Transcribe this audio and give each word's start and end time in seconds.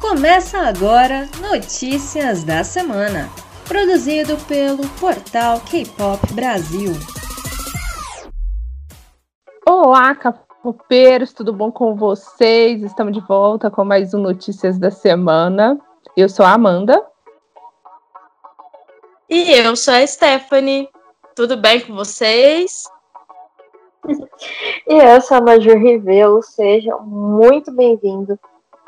Começa 0.00 0.58
agora 0.60 1.28
Notícias 1.42 2.42
da 2.42 2.64
Semana, 2.64 3.28
produzido 3.68 4.34
pelo 4.48 4.88
portal 4.98 5.60
K-Pop 5.60 6.32
Brasil. 6.32 6.92
Olá, 9.68 10.14
capopeiros, 10.14 11.34
tudo 11.34 11.52
bom 11.52 11.70
com 11.70 11.94
vocês? 11.94 12.82
Estamos 12.82 13.12
de 13.12 13.20
volta 13.20 13.70
com 13.70 13.84
mais 13.84 14.14
um 14.14 14.20
Notícias 14.20 14.78
da 14.78 14.90
Semana. 14.90 15.78
Eu 16.16 16.30
sou 16.30 16.46
a 16.46 16.54
Amanda. 16.54 17.06
E 19.28 19.52
eu 19.52 19.76
sou 19.76 19.92
a 19.92 20.06
Stephanie. 20.06 20.88
Tudo 21.36 21.58
bem 21.58 21.78
com 21.78 21.94
vocês? 21.94 22.84
E 24.88 24.94
eu 24.94 25.20
sou 25.20 25.36
a 25.36 25.40
Major 25.42 25.76
Rivelo. 25.76 26.42
Sejam 26.42 27.00
muito 27.02 27.70
bem-vindos 27.70 28.38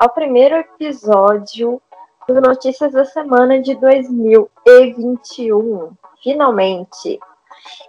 ao 0.03 0.09
primeiro 0.09 0.55
episódio 0.55 1.81
do 2.27 2.41
Notícias 2.41 2.91
da 2.91 3.05
Semana 3.05 3.61
de 3.61 3.73
2021. 3.75 5.93
Finalmente! 6.21 7.17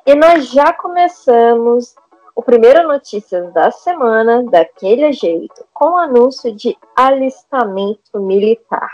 E 0.06 0.14
nós 0.14 0.48
já 0.48 0.72
começamos 0.72 1.96
o 2.32 2.40
primeiro 2.40 2.86
Notícias 2.86 3.52
da 3.52 3.72
Semana 3.72 4.44
daquele 4.44 5.12
jeito, 5.12 5.66
com 5.74 5.86
o 5.86 5.96
anúncio 5.96 6.54
de 6.54 6.78
alistamento 6.94 8.20
militar. 8.20 8.92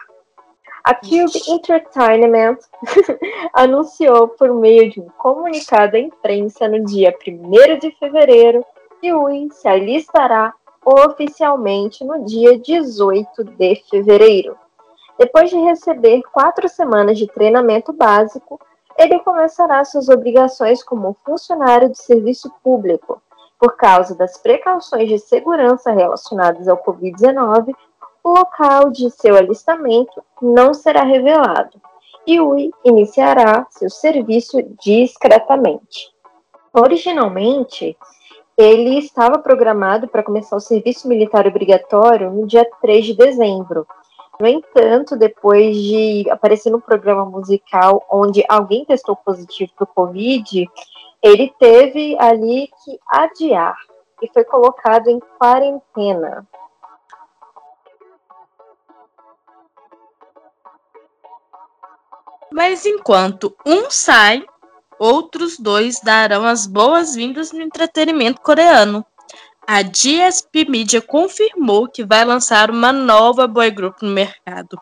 A 0.82 0.94
Cube 0.94 1.42
Entertainment 1.46 2.56
anunciou 3.52 4.28
por 4.28 4.54
meio 4.54 4.88
de 4.88 4.98
um 4.98 5.10
comunicado 5.18 5.94
à 5.94 6.00
imprensa 6.00 6.66
no 6.66 6.86
dia 6.86 7.14
1 7.28 7.78
de 7.80 7.90
fevereiro 7.98 8.64
que 8.98 9.08
Yui 9.08 9.50
se 9.50 9.68
alistará 9.68 10.54
oficialmente 10.84 12.04
no 12.04 12.24
dia 12.24 12.58
18 12.58 13.44
de 13.44 13.76
fevereiro. 13.88 14.56
Depois 15.18 15.50
de 15.50 15.58
receber 15.58 16.22
quatro 16.32 16.68
semanas 16.68 17.18
de 17.18 17.26
treinamento 17.26 17.92
básico, 17.92 18.58
ele 18.96 19.18
começará 19.20 19.84
suas 19.84 20.08
obrigações 20.08 20.82
como 20.82 21.16
funcionário 21.24 21.90
de 21.90 21.98
serviço 21.98 22.50
público. 22.62 23.22
Por 23.58 23.76
causa 23.76 24.14
das 24.14 24.38
precauções 24.38 25.08
de 25.08 25.18
segurança 25.18 25.90
relacionadas 25.92 26.66
ao 26.66 26.78
Covid-19, 26.78 27.74
o 28.22 28.30
local 28.30 28.90
de 28.90 29.10
seu 29.10 29.36
alistamento 29.36 30.22
não 30.40 30.72
será 30.72 31.02
revelado. 31.02 31.80
Yui 32.28 32.70
iniciará 32.84 33.66
seu 33.70 33.90
serviço 33.90 34.62
discretamente. 34.82 36.12
Originalmente, 36.72 37.96
ele 38.60 38.98
estava 38.98 39.38
programado 39.38 40.06
para 40.06 40.22
começar 40.22 40.54
o 40.54 40.60
serviço 40.60 41.08
militar 41.08 41.46
obrigatório 41.46 42.30
no 42.30 42.46
dia 42.46 42.68
3 42.82 43.06
de 43.06 43.14
dezembro. 43.14 43.86
No 44.38 44.46
entanto, 44.46 45.16
depois 45.16 45.74
de 45.76 46.28
aparecer 46.30 46.70
no 46.70 46.80
programa 46.80 47.24
musical 47.24 48.04
onde 48.10 48.44
alguém 48.48 48.84
testou 48.84 49.16
positivo 49.16 49.72
para 49.74 49.84
o 49.84 49.86
Covid, 49.86 50.66
ele 51.22 51.54
teve 51.58 52.16
ali 52.18 52.68
que 52.84 52.98
adiar 53.06 53.76
e 54.22 54.28
foi 54.28 54.44
colocado 54.44 55.08
em 55.08 55.18
quarentena. 55.38 56.46
Mas 62.52 62.84
enquanto 62.84 63.56
um 63.64 63.90
sai, 63.90 64.44
outros 65.00 65.58
dois 65.58 65.98
darão 66.00 66.44
as 66.44 66.66
boas-vindas 66.66 67.52
no 67.52 67.62
entretenimento 67.62 68.42
coreano. 68.42 69.04
A 69.66 69.82
GSP 69.82 70.66
Media 70.68 71.00
confirmou 71.00 71.88
que 71.88 72.04
vai 72.04 72.22
lançar 72.22 72.70
uma 72.70 72.92
nova 72.92 73.46
boy 73.46 73.70
group 73.70 74.02
no 74.02 74.10
mercado. 74.10 74.78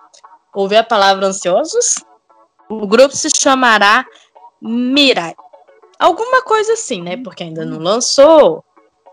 Ouve 0.52 0.76
a 0.76 0.82
palavra 0.82 1.26
ansiosos? 1.26 2.04
O 2.68 2.86
grupo 2.86 3.14
se 3.14 3.28
chamará 3.30 4.04
Mirai. 4.60 5.36
Alguma 6.00 6.42
coisa 6.42 6.72
assim, 6.72 7.00
né? 7.00 7.16
Porque 7.16 7.44
ainda 7.44 7.64
não 7.64 7.78
lançou, 7.78 8.64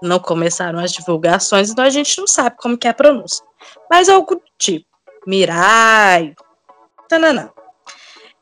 não 0.01 0.19
começaram 0.19 0.79
as 0.79 0.91
divulgações, 0.91 1.69
então 1.69 1.85
a 1.85 1.89
gente 1.89 2.17
não 2.17 2.27
sabe 2.27 2.55
como 2.57 2.77
que 2.77 2.88
é 2.88 2.91
a 2.91 2.95
pronúncia. 2.95 3.45
Mas 3.89 4.09
algo 4.09 4.41
tipo 4.57 4.88
Mirai. 5.27 6.33
Tananã. 7.07 7.51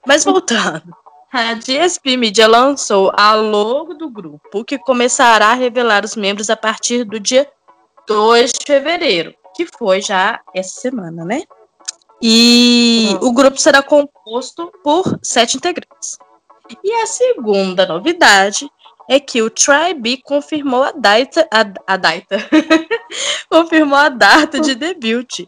Mas 0.06 0.24
voltando, 0.24 0.96
a 1.34 1.56
GSP 1.56 2.16
Media 2.16 2.48
lançou 2.48 3.12
a 3.18 3.34
logo 3.34 3.96
do 3.96 4.08
grupo, 4.08 4.64
que 4.64 4.78
começará 4.78 5.48
a 5.48 5.56
revelar 5.56 6.06
os 6.06 6.16
membros 6.16 6.48
a 6.52 6.56
partir 6.56 7.04
do 7.04 7.20
dia 7.20 7.50
2 8.08 8.52
de 8.52 8.66
fevereiro, 8.68 9.34
que 9.56 9.66
foi 9.66 10.00
já 10.00 10.40
essa 10.54 10.80
semana, 10.80 11.26
né? 11.26 11.42
E 12.22 13.18
o 13.20 13.32
grupo 13.34 13.58
será 13.58 13.82
composto 13.82 14.72
por 14.84 15.20
sete 15.24 15.58
integrantes. 15.58 16.20
E 16.84 16.94
a 17.02 17.08
segunda 17.08 17.88
novidade 17.88 18.70
é 19.10 19.20
que 19.20 19.42
o 19.42 19.50
Tribe 19.50 20.22
confirmou 20.24 20.84
a 20.84 20.92
data, 20.92 21.48
a, 21.52 21.94
a 21.94 21.98
data, 21.98 22.38
confirmou 23.50 23.98
a 23.98 24.10
data 24.10 24.60
de 24.60 24.76
debut 24.76 25.48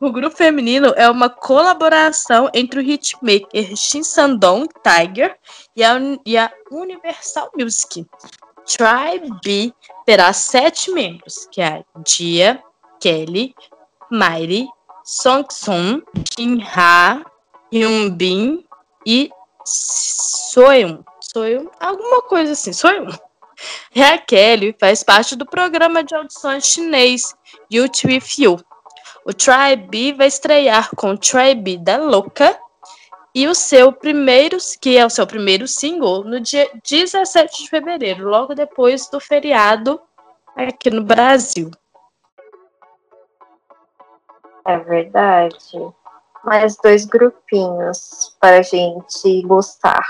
o 0.00 0.12
grupo 0.12 0.36
feminino 0.36 0.92
é 0.96 1.08
uma 1.08 1.28
colaboração 1.28 2.50
entre 2.54 2.80
o 2.80 2.82
hitmaker 2.82 3.76
Shin 3.76 4.02
Sandong 4.02 4.68
Tiger 4.82 5.36
e 5.76 5.82
a, 5.82 5.98
e 6.24 6.36
a 6.36 6.50
Universal 6.70 7.50
Music. 7.56 8.06
Tribe 8.66 9.30
B 9.44 9.72
terá 10.06 10.32
sete 10.32 10.90
membros, 10.90 11.46
que 11.50 11.60
é 11.60 11.84
Dia, 12.04 12.62
Kelly, 13.00 13.54
Mairi, 14.10 14.68
Ha, 16.76 17.24
Hyun 17.72 18.10
Bin 18.10 18.64
e 19.06 19.30
Soeun. 19.64 21.02
Soeun, 21.20 21.68
alguma 21.80 22.22
coisa 22.22 22.52
assim, 22.52 22.72
a 24.02 24.18
Kelly 24.18 24.74
faz 24.78 25.02
parte 25.02 25.36
do 25.36 25.46
programa 25.46 26.02
de 26.04 26.14
audições 26.14 26.66
chinês 26.66 27.34
Youth 27.72 28.04
With 28.04 28.22
You, 28.38 28.58
o 29.24 29.32
Try 29.32 29.76
B 29.76 30.12
vai 30.14 30.26
estrear 30.26 30.90
com 30.96 31.16
Try 31.16 31.54
B 31.54 31.78
da 31.78 31.96
Louca 31.96 32.58
e 33.34 33.46
o 33.48 33.54
seu 33.54 33.92
primeiro, 33.92 34.58
que 34.80 34.96
é 34.96 35.06
o 35.06 35.10
seu 35.10 35.26
primeiro 35.26 35.66
single, 35.66 36.24
no 36.24 36.38
dia 36.40 36.68
17 36.84 37.62
de 37.62 37.70
fevereiro, 37.70 38.28
logo 38.28 38.54
depois 38.54 39.08
do 39.08 39.18
feriado 39.18 40.00
aqui 40.56 40.90
no 40.90 41.02
Brasil. 41.02 41.70
É 44.66 44.78
verdade. 44.78 45.92
Mais 46.44 46.76
dois 46.76 47.04
grupinhos 47.04 48.36
para 48.40 48.58
a 48.58 48.62
gente 48.62 49.42
gostar. 49.42 50.04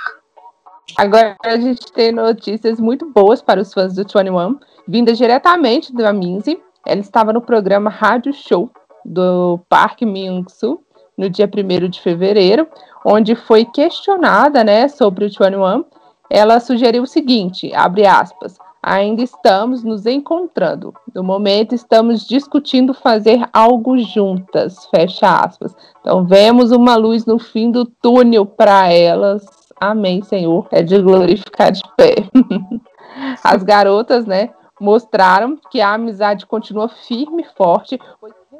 Agora 0.96 1.36
a 1.44 1.56
gente 1.56 1.92
tem 1.92 2.10
notícias 2.12 2.80
muito 2.80 3.06
boas 3.06 3.40
para 3.40 3.60
os 3.60 3.72
fãs 3.72 3.94
do 3.94 4.04
21, 4.04 4.58
vindas 4.88 5.16
diretamente 5.16 5.94
da 5.94 6.12
Minzy. 6.12 6.60
Ela 6.84 7.00
estava 7.00 7.32
no 7.32 7.40
programa 7.40 7.88
Rádio 7.88 8.32
Show 8.32 8.70
do 9.04 9.60
Park 9.68 10.02
Myung-soo 10.02 10.80
no 11.16 11.28
dia 11.28 11.48
1 11.48 11.88
de 11.88 12.00
fevereiro, 12.00 12.66
onde 13.04 13.34
foi 13.34 13.64
questionada 13.64 14.64
né, 14.64 14.88
sobre 14.88 15.26
o 15.26 15.28
21. 15.28 15.84
Ela 16.30 16.60
sugeriu 16.60 17.02
o 17.02 17.06
seguinte, 17.06 17.72
abre 17.74 18.06
aspas, 18.06 18.56
ainda 18.82 19.22
estamos 19.22 19.84
nos 19.84 20.06
encontrando. 20.06 20.94
No 21.14 21.22
momento 21.22 21.74
estamos 21.74 22.26
discutindo 22.26 22.94
fazer 22.94 23.46
algo 23.52 23.98
juntas, 23.98 24.86
fecha 24.86 25.40
aspas. 25.40 25.74
Então 26.00 26.24
vemos 26.24 26.72
uma 26.72 26.96
luz 26.96 27.26
no 27.26 27.38
fim 27.38 27.70
do 27.70 27.84
túnel 27.84 28.46
para 28.46 28.90
elas. 28.90 29.44
Amém, 29.78 30.22
Senhor. 30.22 30.66
É 30.70 30.82
de 30.82 30.98
glorificar 31.00 31.70
de 31.70 31.82
pé. 31.96 32.14
As 33.44 33.62
garotas, 33.62 34.26
né, 34.26 34.50
mostraram 34.80 35.56
que 35.70 35.80
a 35.80 35.94
amizade 35.94 36.46
continua 36.46 36.88
firme 36.88 37.42
e 37.42 37.56
forte, 37.56 38.00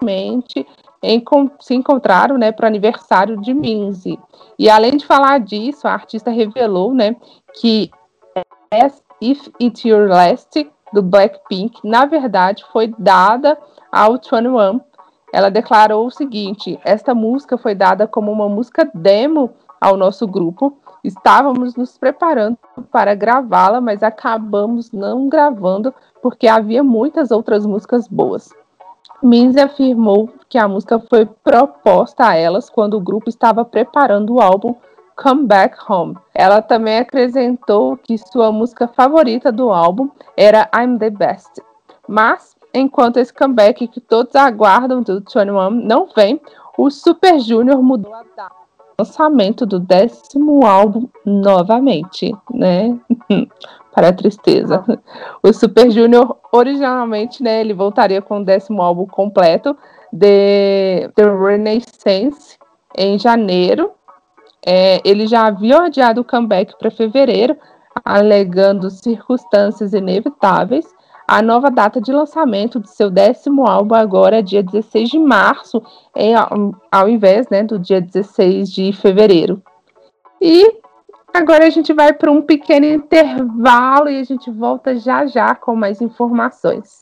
recentemente 0.02 0.66
se 1.60 1.74
encontraram 1.74 2.38
né, 2.38 2.52
para 2.52 2.64
o 2.64 2.68
aniversário 2.68 3.40
de 3.40 3.52
Minzy. 3.52 4.18
E 4.58 4.70
além 4.70 4.96
de 4.96 5.06
falar 5.06 5.40
disso, 5.40 5.88
a 5.88 5.92
artista 5.92 6.30
revelou 6.30 6.94
né, 6.94 7.16
que 7.54 7.90
If 9.20 9.48
It's 9.60 9.84
Your 9.84 10.08
Last, 10.08 10.70
do 10.92 11.02
Blackpink, 11.02 11.80
na 11.82 12.04
verdade 12.04 12.64
foi 12.70 12.94
dada 12.98 13.58
ao 13.90 14.12
21. 14.12 14.80
Ela 15.32 15.50
declarou 15.50 16.06
o 16.06 16.10
seguinte: 16.10 16.78
esta 16.84 17.14
música 17.14 17.56
foi 17.56 17.74
dada 17.74 18.06
como 18.06 18.30
uma 18.30 18.48
música 18.48 18.88
demo 18.92 19.50
ao 19.80 19.96
nosso 19.96 20.26
grupo. 20.26 20.78
Estávamos 21.02 21.74
nos 21.74 21.98
preparando 21.98 22.58
para 22.92 23.14
gravá-la, 23.14 23.80
mas 23.80 24.02
acabamos 24.02 24.92
não 24.92 25.28
gravando 25.28 25.92
porque 26.22 26.46
havia 26.46 26.84
muitas 26.84 27.30
outras 27.32 27.66
músicas 27.66 28.06
boas. 28.06 28.50
Minzy 29.22 29.60
afirmou 29.60 30.28
que 30.48 30.58
a 30.58 30.66
música 30.66 30.98
foi 30.98 31.26
proposta 31.26 32.26
a 32.26 32.36
elas 32.36 32.68
quando 32.68 32.94
o 32.94 33.00
grupo 33.00 33.28
estava 33.28 33.64
preparando 33.64 34.34
o 34.34 34.40
álbum 34.40 34.74
Come 35.16 35.46
Back 35.46 35.76
Home. 35.88 36.16
Ela 36.34 36.60
também 36.60 36.98
acrescentou 36.98 37.96
que 37.96 38.18
sua 38.18 38.50
música 38.50 38.88
favorita 38.88 39.52
do 39.52 39.70
álbum 39.70 40.10
era 40.36 40.68
I'm 40.74 40.98
the 40.98 41.10
Best. 41.10 41.62
Mas, 42.08 42.56
enquanto 42.74 43.18
esse 43.18 43.32
comeback 43.32 43.86
que 43.86 44.00
todos 44.00 44.34
aguardam 44.34 45.02
do 45.02 45.20
21 45.20 45.70
não 45.70 46.08
vem, 46.14 46.40
o 46.76 46.90
Super 46.90 47.38
Junior 47.38 47.80
mudou 47.82 48.12
a 48.12 48.24
data 48.36 48.62
lançamento 48.98 49.66
do 49.66 49.80
décimo 49.80 50.64
álbum 50.64 51.08
novamente, 51.24 52.34
né? 52.52 52.98
Para 53.92 54.08
a 54.08 54.12
tristeza. 54.12 54.84
O 55.42 55.52
Super 55.52 55.90
Junior, 55.90 56.36
originalmente, 56.52 57.42
né, 57.42 57.60
ele 57.60 57.74
voltaria 57.74 58.22
com 58.22 58.40
o 58.40 58.44
décimo 58.44 58.80
álbum 58.80 59.06
completo, 59.06 59.76
The, 60.16 61.10
The 61.14 61.24
Renaissance, 61.24 62.56
em 62.96 63.18
janeiro. 63.18 63.90
É, 64.64 65.00
ele 65.04 65.26
já 65.26 65.46
havia 65.46 65.82
adiado 65.82 66.20
o 66.20 66.24
comeback 66.24 66.78
para 66.78 66.90
fevereiro, 66.90 67.56
alegando 68.04 68.90
circunstâncias 68.90 69.92
inevitáveis. 69.92 70.86
A 71.26 71.40
nova 71.40 71.70
data 71.70 72.00
de 72.00 72.12
lançamento 72.12 72.78
de 72.78 72.90
seu 72.90 73.10
décimo 73.10 73.66
álbum 73.66 73.94
agora 73.94 74.38
é 74.38 74.42
dia 74.42 74.62
16 74.62 75.08
de 75.08 75.18
março, 75.18 75.82
em, 76.14 76.34
ao 76.90 77.08
invés 77.08 77.48
né, 77.48 77.62
do 77.62 77.78
dia 77.78 78.00
16 78.00 78.70
de 78.70 78.92
fevereiro. 78.92 79.62
E 80.40 80.81
agora 81.32 81.66
a 81.66 81.70
gente 81.70 81.92
vai 81.92 82.12
para 82.12 82.30
um 82.30 82.42
pequeno 82.42 82.86
intervalo 82.86 84.08
e 84.08 84.20
a 84.20 84.24
gente 84.24 84.50
volta 84.50 84.96
já 84.96 85.26
já 85.26 85.54
com 85.54 85.74
mais 85.74 86.00
informações. 86.00 87.00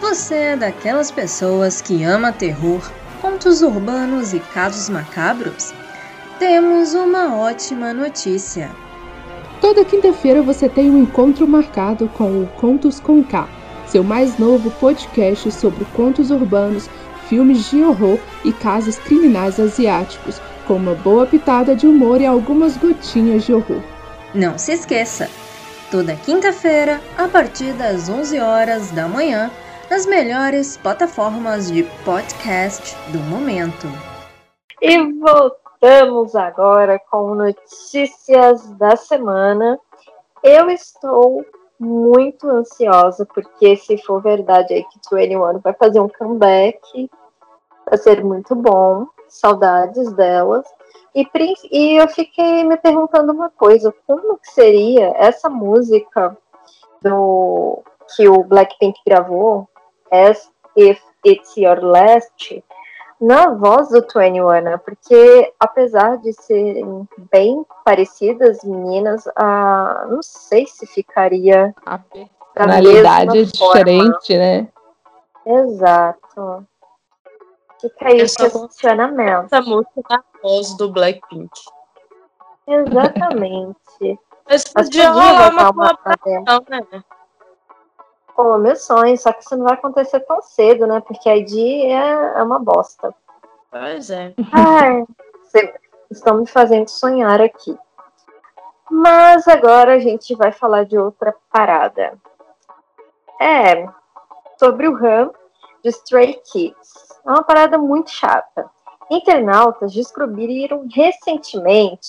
Você 0.00 0.34
é 0.34 0.56
daquelas 0.56 1.10
pessoas 1.10 1.82
que 1.82 2.02
ama 2.02 2.32
terror, 2.32 2.80
contos 3.20 3.62
urbanos 3.62 4.32
e 4.32 4.40
casos 4.40 4.88
macabros? 4.88 5.72
Temos 6.38 6.94
uma 6.94 7.36
ótima 7.36 7.92
notícia. 7.92 8.70
Toda 9.60 9.84
quinta-feira 9.84 10.40
você 10.40 10.68
tem 10.68 10.90
um 10.90 11.02
encontro 11.02 11.46
marcado 11.46 12.08
com 12.16 12.42
o 12.42 12.46
Contos 12.58 13.00
com 13.00 13.22
K, 13.22 13.46
seu 13.86 14.02
mais 14.02 14.38
novo 14.38 14.70
podcast 14.72 15.50
sobre 15.50 15.84
contos 15.96 16.30
urbanos, 16.30 16.88
filmes 17.28 17.70
de 17.70 17.82
horror 17.82 18.18
e 18.44 18.52
casos 18.52 18.98
criminais 18.98 19.60
asiáticos, 19.60 20.40
com 20.66 20.74
uma 20.74 20.94
boa 20.94 21.26
pitada 21.26 21.74
de 21.74 21.86
humor 21.86 22.20
e 22.20 22.26
algumas 22.26 22.76
gotinhas 22.76 23.44
de 23.44 23.54
horror. 23.54 23.82
Não 24.34 24.58
se 24.58 24.72
esqueça, 24.72 25.28
toda 25.90 26.16
quinta-feira, 26.16 27.00
a 27.16 27.28
partir 27.28 27.72
das 27.74 28.08
11 28.08 28.38
horas 28.40 28.90
da 28.90 29.08
manhã, 29.08 29.50
nas 29.90 30.04
melhores 30.04 30.76
plataformas 30.76 31.70
de 31.70 31.82
podcast 32.04 32.94
do 33.10 33.18
momento. 33.20 33.86
E 34.80 34.98
voltamos 35.14 36.36
agora 36.36 37.00
com 37.10 37.34
notícias 37.34 38.68
da 38.72 38.96
semana. 38.96 39.78
Eu 40.42 40.68
estou 40.70 41.44
muito 41.80 42.48
ansiosa, 42.48 43.26
porque 43.26 43.76
se 43.76 43.96
for 43.98 44.20
verdade 44.20 44.74
aí 44.74 44.84
que 44.84 45.16
21 45.16 45.58
vai 45.60 45.72
fazer 45.72 46.00
um 46.00 46.08
comeback, 46.08 47.10
vai 47.88 47.98
ser 47.98 48.24
muito 48.24 48.54
bom. 48.54 49.06
Saudades 49.28 50.12
delas. 50.12 50.64
E, 51.14 51.26
e 51.70 51.96
eu 51.96 52.08
fiquei 52.08 52.64
me 52.64 52.76
perguntando 52.76 53.32
uma 53.32 53.50
coisa: 53.50 53.94
como 54.06 54.38
que 54.38 54.50
seria 54.50 55.12
essa 55.16 55.48
música 55.48 56.36
do 57.02 57.82
que 58.14 58.28
o 58.28 58.42
Blackpink 58.44 58.98
gravou, 59.06 59.68
As 60.10 60.50
If 60.76 61.00
It's 61.24 61.56
Your 61.56 61.82
Last? 61.82 62.62
na 63.20 63.48
voz 63.50 63.88
do 63.88 64.00
21, 64.00 64.62
né? 64.62 64.76
Porque 64.76 65.52
apesar 65.58 66.18
de 66.18 66.32
serem 66.32 67.08
bem 67.32 67.64
parecidas 67.84 68.62
meninas, 68.62 69.28
ah, 69.36 70.06
não 70.08 70.22
sei 70.22 70.66
se 70.66 70.86
ficaria 70.86 71.74
a 71.84 71.98
personalidade 72.54 73.38
é 73.38 73.42
diferente, 73.42 74.38
né? 74.38 74.68
Exato. 75.44 76.66
Fica 77.80 78.08
aí 78.08 78.22
o 78.22 78.68
questionamento. 78.68 79.46
Essa 79.46 79.62
música 79.62 80.02
na 80.10 80.22
voz 80.42 80.76
do 80.76 80.90
Blackpink. 80.90 81.50
Exatamente. 82.66 84.18
Mas 84.48 84.64
podia 84.64 85.10
rolar 85.10 85.50
uma 85.50 85.72
colaboração, 85.72 86.64
né? 86.68 87.04
Pô, 88.34 88.56
meu 88.58 88.76
sonho, 88.76 89.16
só 89.18 89.32
que 89.32 89.42
isso 89.42 89.56
não 89.56 89.64
vai 89.64 89.74
acontecer 89.74 90.20
tão 90.20 90.40
cedo, 90.42 90.86
né? 90.86 91.00
Porque 91.00 91.28
a 91.28 91.36
ID 91.36 91.86
é, 91.86 92.38
é 92.38 92.42
uma 92.42 92.58
bosta. 92.58 93.14
Pois 93.70 94.10
é. 94.10 94.32
Ai, 94.52 95.04
estão 96.10 96.38
me 96.38 96.46
fazendo 96.46 96.88
sonhar 96.88 97.40
aqui. 97.40 97.76
Mas 98.90 99.46
agora 99.46 99.94
a 99.94 99.98
gente 99.98 100.34
vai 100.34 100.52
falar 100.52 100.84
de 100.84 100.96
outra 100.96 101.34
parada. 101.50 102.18
É, 103.40 103.88
sobre 104.58 104.88
o 104.88 104.94
RAM 104.94 105.30
de 105.82 105.90
Stray 105.90 106.40
Kids. 106.50 107.20
É 107.26 107.30
uma 107.30 107.42
parada 107.42 107.78
muito 107.78 108.10
chata. 108.10 108.70
Internautas 109.10 109.92
descobriram 109.92 110.86
recentemente 110.92 112.08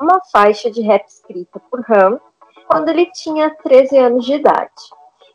uma 0.00 0.20
faixa 0.32 0.70
de 0.70 0.82
rap 0.82 1.06
escrita 1.06 1.60
por 1.70 1.80
Ram 1.80 2.20
quando 2.68 2.88
ele 2.88 3.06
tinha 3.12 3.54
13 3.62 3.98
anos 3.98 4.24
de 4.24 4.34
idade 4.34 4.72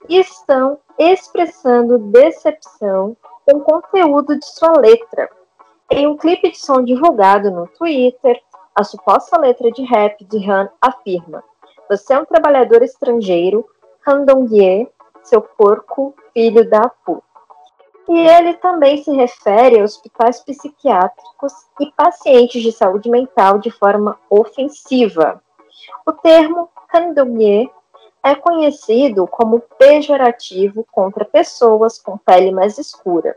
e 0.08 0.20
estão 0.20 0.78
expressando 0.98 1.98
decepção 1.98 3.16
com 3.46 3.58
o 3.58 3.62
conteúdo 3.62 4.38
de 4.38 4.46
sua 4.46 4.78
letra. 4.80 5.30
Em 5.90 6.08
um 6.08 6.16
clipe 6.16 6.52
de 6.52 6.58
som 6.58 6.84
divulgado 6.84 7.52
no 7.52 7.68
Twitter, 7.68 8.42
a 8.74 8.84
suposta 8.84 9.38
letra 9.40 9.72
de 9.72 9.84
rap 9.84 10.24
de 10.26 10.50
Han 10.50 10.70
afirma: 10.82 11.44
Você 11.90 12.14
é 12.14 12.20
um 12.20 12.26
trabalhador 12.26 12.82
estrangeiro, 12.82 13.66
Han 14.08 14.24
Dong-ye, 14.24 14.90
seu 15.24 15.42
porco, 15.42 16.16
filho 16.34 16.70
da 16.70 16.90
puta. 17.06 17.31
E 18.12 18.28
ele 18.28 18.56
também 18.56 19.02
se 19.02 19.10
refere 19.14 19.80
a 19.80 19.86
hospitais 19.86 20.42
psiquiátricos 20.42 21.54
e 21.80 21.90
pacientes 21.94 22.62
de 22.62 22.70
saúde 22.74 23.10
mental 23.10 23.58
de 23.58 23.72
forma 23.72 24.20
ofensiva. 24.30 25.42
O 26.06 26.12
termo 26.12 26.68
Dong-ye 27.16 27.72
é 28.22 28.36
conhecido 28.36 29.26
como 29.28 29.62
pejorativo 29.80 30.86
contra 30.92 31.24
pessoas 31.24 31.98
com 31.98 32.18
pele 32.18 32.52
mais 32.52 32.78
escura, 32.78 33.34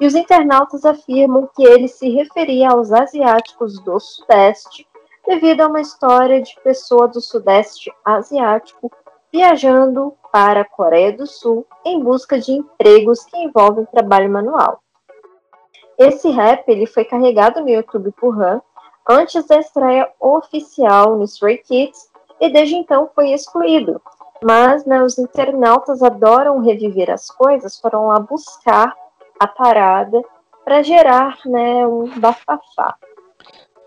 e 0.00 0.06
os 0.06 0.14
internautas 0.14 0.86
afirmam 0.86 1.46
que 1.54 1.62
ele 1.62 1.86
se 1.86 2.08
referia 2.08 2.70
aos 2.70 2.92
asiáticos 2.92 3.78
do 3.80 4.00
Sudeste 4.00 4.88
devido 5.26 5.60
a 5.60 5.66
uma 5.66 5.82
história 5.82 6.40
de 6.40 6.58
pessoa 6.64 7.06
do 7.06 7.20
Sudeste 7.20 7.92
asiático 8.02 8.90
viajando 9.34 10.14
para 10.30 10.60
a 10.60 10.64
Coreia 10.64 11.12
do 11.12 11.26
Sul 11.26 11.66
em 11.84 12.00
busca 12.00 12.38
de 12.38 12.52
empregos 12.52 13.24
que 13.24 13.36
envolvem 13.36 13.84
trabalho 13.86 14.30
manual. 14.30 14.78
Esse 15.98 16.30
rap 16.30 16.68
ele 16.68 16.86
foi 16.86 17.04
carregado 17.04 17.60
no 17.60 17.68
YouTube 17.68 18.12
por 18.12 18.40
Han 18.40 18.62
antes 19.08 19.44
da 19.48 19.58
estreia 19.58 20.08
oficial 20.20 21.16
no 21.16 21.24
Stray 21.24 21.58
Kids 21.58 22.08
e 22.40 22.48
desde 22.48 22.76
então 22.76 23.10
foi 23.12 23.32
excluído, 23.32 24.00
mas 24.40 24.84
né, 24.84 25.02
os 25.02 25.18
internautas 25.18 26.00
adoram 26.00 26.60
reviver 26.60 27.10
as 27.10 27.28
coisas, 27.28 27.80
foram 27.80 28.06
lá 28.06 28.20
buscar 28.20 28.94
a 29.40 29.48
parada 29.48 30.22
para 30.64 30.80
gerar 30.80 31.38
né, 31.44 31.84
um 31.84 32.20
bafafá. 32.20 32.94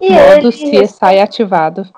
E 0.02 0.12
Modo 0.12 0.50
ele... 0.50 0.86
CSI 0.86 1.20
ativado. 1.22 1.90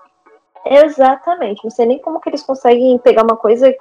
Exatamente. 0.66 1.64
Não 1.64 1.72
sei 1.72 1.86
nem 1.86 2.00
como 2.00 2.20
que 2.20 2.30
eles 2.30 2.44
conseguem 2.44 2.98
pegar 3.00 3.24
uma 3.24 3.38
coisa 3.38 3.74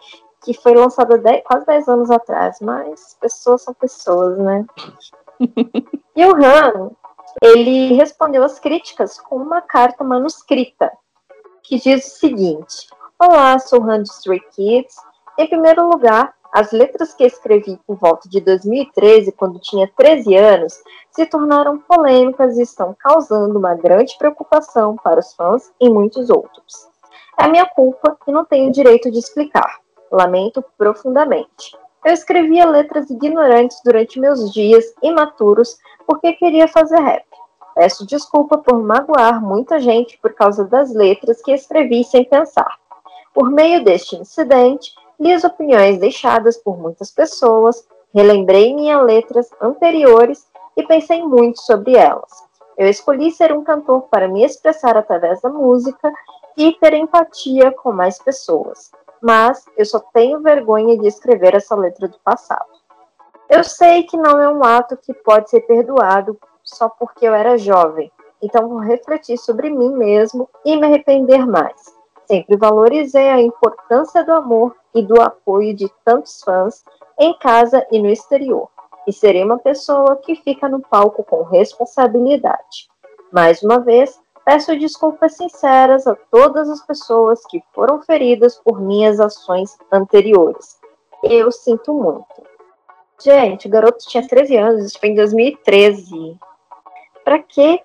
que 0.42 0.54
foi 0.54 0.74
lançada 0.74 1.18
dez, 1.18 1.42
quase 1.44 1.66
10 1.66 1.88
anos 1.88 2.10
atrás, 2.10 2.58
mas 2.60 3.16
pessoas 3.20 3.62
são 3.62 3.74
pessoas, 3.74 4.38
né? 4.38 4.64
e 6.14 6.24
o 6.24 6.34
Han, 6.34 6.90
ele 7.42 7.94
respondeu 7.94 8.42
às 8.42 8.58
críticas 8.58 9.18
com 9.20 9.36
uma 9.36 9.60
carta 9.60 10.04
manuscrita, 10.04 10.92
que 11.62 11.78
diz 11.78 12.06
o 12.06 12.18
seguinte: 12.18 12.88
Olá, 13.18 13.58
sou 13.58 13.82
Han 13.82 14.02
de 14.02 14.10
Stray 14.10 14.40
Kids. 14.52 14.96
Em 15.36 15.48
primeiro 15.48 15.88
lugar, 15.88 16.34
as 16.58 16.72
letras 16.72 17.14
que 17.14 17.22
escrevi 17.22 17.78
por 17.86 17.96
volta 17.96 18.28
de 18.28 18.40
2013, 18.40 19.30
quando 19.30 19.60
tinha 19.60 19.88
13 19.96 20.34
anos, 20.34 20.74
se 21.12 21.24
tornaram 21.24 21.78
polêmicas 21.78 22.58
e 22.58 22.62
estão 22.62 22.96
causando 22.98 23.56
uma 23.56 23.76
grande 23.76 24.16
preocupação 24.18 24.96
para 24.96 25.20
os 25.20 25.32
fãs 25.34 25.72
e 25.80 25.88
muitos 25.88 26.28
outros. 26.28 26.88
É 27.38 27.46
minha 27.46 27.64
culpa 27.64 28.18
e 28.26 28.32
não 28.32 28.44
tenho 28.44 28.72
direito 28.72 29.08
de 29.08 29.20
explicar. 29.20 29.78
Lamento 30.10 30.60
profundamente. 30.76 31.76
Eu 32.04 32.12
escrevia 32.12 32.66
letras 32.66 33.08
ignorantes 33.08 33.80
durante 33.84 34.18
meus 34.18 34.52
dias 34.52 34.84
imaturos 35.00 35.78
porque 36.08 36.32
queria 36.32 36.66
fazer 36.66 36.98
rap. 36.98 37.24
Peço 37.76 38.04
desculpa 38.04 38.58
por 38.58 38.82
magoar 38.82 39.40
muita 39.40 39.78
gente 39.78 40.18
por 40.18 40.34
causa 40.34 40.64
das 40.64 40.92
letras 40.92 41.40
que 41.40 41.52
escrevi 41.52 42.02
sem 42.02 42.24
pensar. 42.24 42.76
Por 43.32 43.48
meio 43.48 43.84
deste 43.84 44.16
incidente, 44.16 44.92
li 45.18 45.32
as 45.32 45.44
opiniões 45.44 45.98
deixadas 45.98 46.56
por 46.56 46.78
muitas 46.78 47.10
pessoas, 47.10 47.86
relembrei 48.14 48.74
minhas 48.74 49.04
letras 49.04 49.50
anteriores 49.60 50.46
e 50.76 50.82
pensei 50.84 51.22
muito 51.22 51.60
sobre 51.60 51.96
elas. 51.96 52.30
Eu 52.76 52.88
escolhi 52.88 53.30
ser 53.32 53.52
um 53.52 53.64
cantor 53.64 54.02
para 54.02 54.28
me 54.28 54.44
expressar 54.44 54.96
através 54.96 55.40
da 55.40 55.48
música 55.48 56.12
e 56.56 56.72
ter 56.74 56.94
empatia 56.94 57.72
com 57.72 57.92
mais 57.92 58.18
pessoas. 58.18 58.92
Mas 59.20 59.64
eu 59.76 59.84
só 59.84 59.98
tenho 59.98 60.40
vergonha 60.40 60.96
de 60.96 61.08
escrever 61.08 61.54
essa 61.54 61.74
letra 61.74 62.06
do 62.06 62.18
passado. 62.20 62.78
Eu 63.48 63.64
sei 63.64 64.04
que 64.04 64.16
não 64.16 64.40
é 64.40 64.48
um 64.48 64.62
ato 64.62 64.96
que 64.96 65.12
pode 65.12 65.50
ser 65.50 65.62
perdoado 65.62 66.38
só 66.62 66.88
porque 66.88 67.26
eu 67.26 67.34
era 67.34 67.58
jovem, 67.58 68.12
então 68.42 68.68
vou 68.68 68.78
refletir 68.78 69.38
sobre 69.38 69.70
mim 69.70 69.90
mesmo 69.90 70.48
e 70.64 70.76
me 70.76 70.86
arrepender 70.86 71.46
mais. 71.46 71.96
Sempre 72.26 72.56
valorizei 72.56 73.28
a 73.30 73.40
importância 73.40 74.22
do 74.22 74.32
amor 74.32 74.76
e 74.94 75.02
do 75.02 75.20
apoio 75.20 75.74
de 75.74 75.88
tantos 76.04 76.42
fãs 76.42 76.84
em 77.18 77.36
casa 77.38 77.86
e 77.90 78.00
no 78.00 78.08
exterior, 78.08 78.68
e 79.06 79.12
serei 79.12 79.44
uma 79.44 79.58
pessoa 79.58 80.16
que 80.16 80.34
fica 80.36 80.68
no 80.68 80.80
palco 80.80 81.24
com 81.24 81.42
responsabilidade. 81.42 82.88
Mais 83.32 83.62
uma 83.62 83.78
vez, 83.80 84.20
peço 84.44 84.78
desculpas 84.78 85.36
sinceras 85.36 86.06
a 86.06 86.14
todas 86.30 86.70
as 86.70 86.80
pessoas 86.86 87.44
que 87.46 87.62
foram 87.74 88.00
feridas 88.02 88.56
por 88.56 88.80
minhas 88.80 89.20
ações 89.20 89.76
anteriores. 89.92 90.78
Eu 91.22 91.52
sinto 91.52 91.92
muito. 91.92 92.48
Gente, 93.20 93.66
o 93.66 93.70
garoto 93.70 93.98
tinha 94.06 94.26
13 94.26 94.56
anos, 94.56 94.84
isso 94.86 95.00
foi 95.00 95.08
em 95.10 95.14
2013. 95.14 96.38
Pra 97.24 97.40
que, 97.40 97.80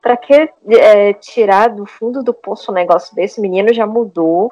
pra 0.00 0.16
que 0.16 0.50
é, 0.68 1.12
tirar 1.12 1.68
do 1.68 1.84
fundo 1.84 2.22
do 2.22 2.32
poço 2.32 2.72
um 2.72 2.74
negócio 2.74 3.14
desse? 3.14 3.38
O 3.38 3.42
menino 3.42 3.72
já 3.74 3.86
mudou. 3.86 4.50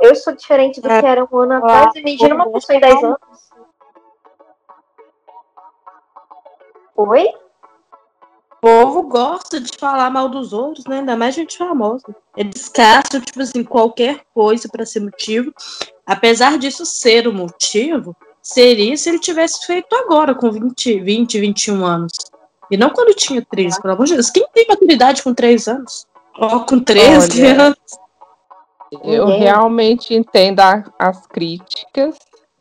Eu 0.00 0.14
sou 0.14 0.34
diferente 0.34 0.80
do 0.80 0.88
que 0.88 0.94
era 0.94 1.26
um 1.30 1.38
ano 1.38 1.52
atrás 1.54 1.94
e 1.94 2.02
me 2.02 2.16
uma 2.32 2.50
pessoa 2.50 2.76
em 2.76 2.80
10 2.80 3.04
anos. 3.04 3.18
Oi? 6.96 7.28
O 8.52 8.60
povo 8.60 9.02
gosta 9.04 9.60
de 9.60 9.76
falar 9.78 10.10
mal 10.10 10.28
dos 10.28 10.52
outros, 10.52 10.84
né? 10.86 10.98
Ainda 10.98 11.16
mais 11.16 11.34
gente 11.34 11.56
famosa. 11.56 12.04
Eles 12.36 12.68
caçam, 12.68 13.20
tipo 13.20 13.40
assim, 13.40 13.64
qualquer 13.64 14.20
coisa 14.34 14.68
para 14.68 14.84
ser 14.84 15.00
motivo. 15.00 15.52
Apesar 16.06 16.58
disso 16.58 16.84
ser 16.84 17.26
o 17.26 17.32
motivo, 17.32 18.14
seria 18.42 18.96
se 18.96 19.08
ele 19.08 19.18
tivesse 19.18 19.66
feito 19.66 19.94
agora, 19.94 20.34
com 20.34 20.50
20, 20.50 21.00
20 21.00 21.40
21 21.40 21.84
anos. 21.84 22.12
E 22.70 22.76
não 22.76 22.90
quando 22.90 23.14
tinha 23.14 23.44
13, 23.44 23.80
pelo 23.80 23.94
amor 23.94 24.06
de 24.06 24.14
Deus. 24.14 24.30
Quem 24.30 24.46
tem 24.52 24.66
maturidade 24.68 25.22
com 25.22 25.34
3 25.34 25.68
anos? 25.68 26.06
Ou 26.38 26.60
com 26.64 26.78
13 26.80 27.42
Olha, 27.42 27.62
anos? 27.62 27.78
Eu 29.04 29.26
realmente 29.26 30.14
entendo 30.14 30.60
a, 30.60 30.84
as 30.98 31.26
críticas, 31.26 32.16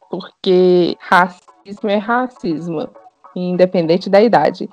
porque 0.09 0.97
racismo 0.99 1.89
é 1.89 1.97
racismo, 1.97 2.87
independente 3.35 4.09
da 4.09 4.21
idade. 4.21 4.69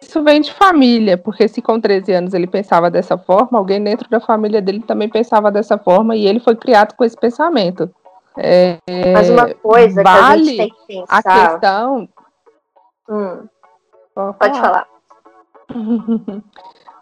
Isso 0.00 0.22
vem 0.22 0.40
de 0.40 0.52
família, 0.52 1.18
porque 1.18 1.46
se 1.46 1.60
com 1.60 1.80
13 1.80 2.12
anos 2.12 2.34
ele 2.34 2.46
pensava 2.46 2.90
dessa 2.90 3.18
forma, 3.18 3.58
alguém 3.58 3.82
dentro 3.82 4.08
da 4.08 4.20
família 4.20 4.62
dele 4.62 4.80
também 4.80 5.08
pensava 5.08 5.50
dessa 5.50 5.76
forma 5.76 6.16
e 6.16 6.26
ele 6.26 6.40
foi 6.40 6.56
criado 6.56 6.94
com 6.94 7.04
esse 7.04 7.16
pensamento. 7.16 7.90
É, 8.38 8.78
Mas 9.12 9.28
uma 9.28 9.52
coisa 9.54 10.02
vale 10.02 10.44
que 10.44 10.50
a 10.50 10.54
gente 10.54 10.56
tem 10.56 10.70
que 10.70 10.86
pensar. 10.86 11.18
A 11.18 11.22
questão. 11.22 12.08
Hum. 13.08 13.48
Pode 14.14 14.60
falar. 14.60 14.86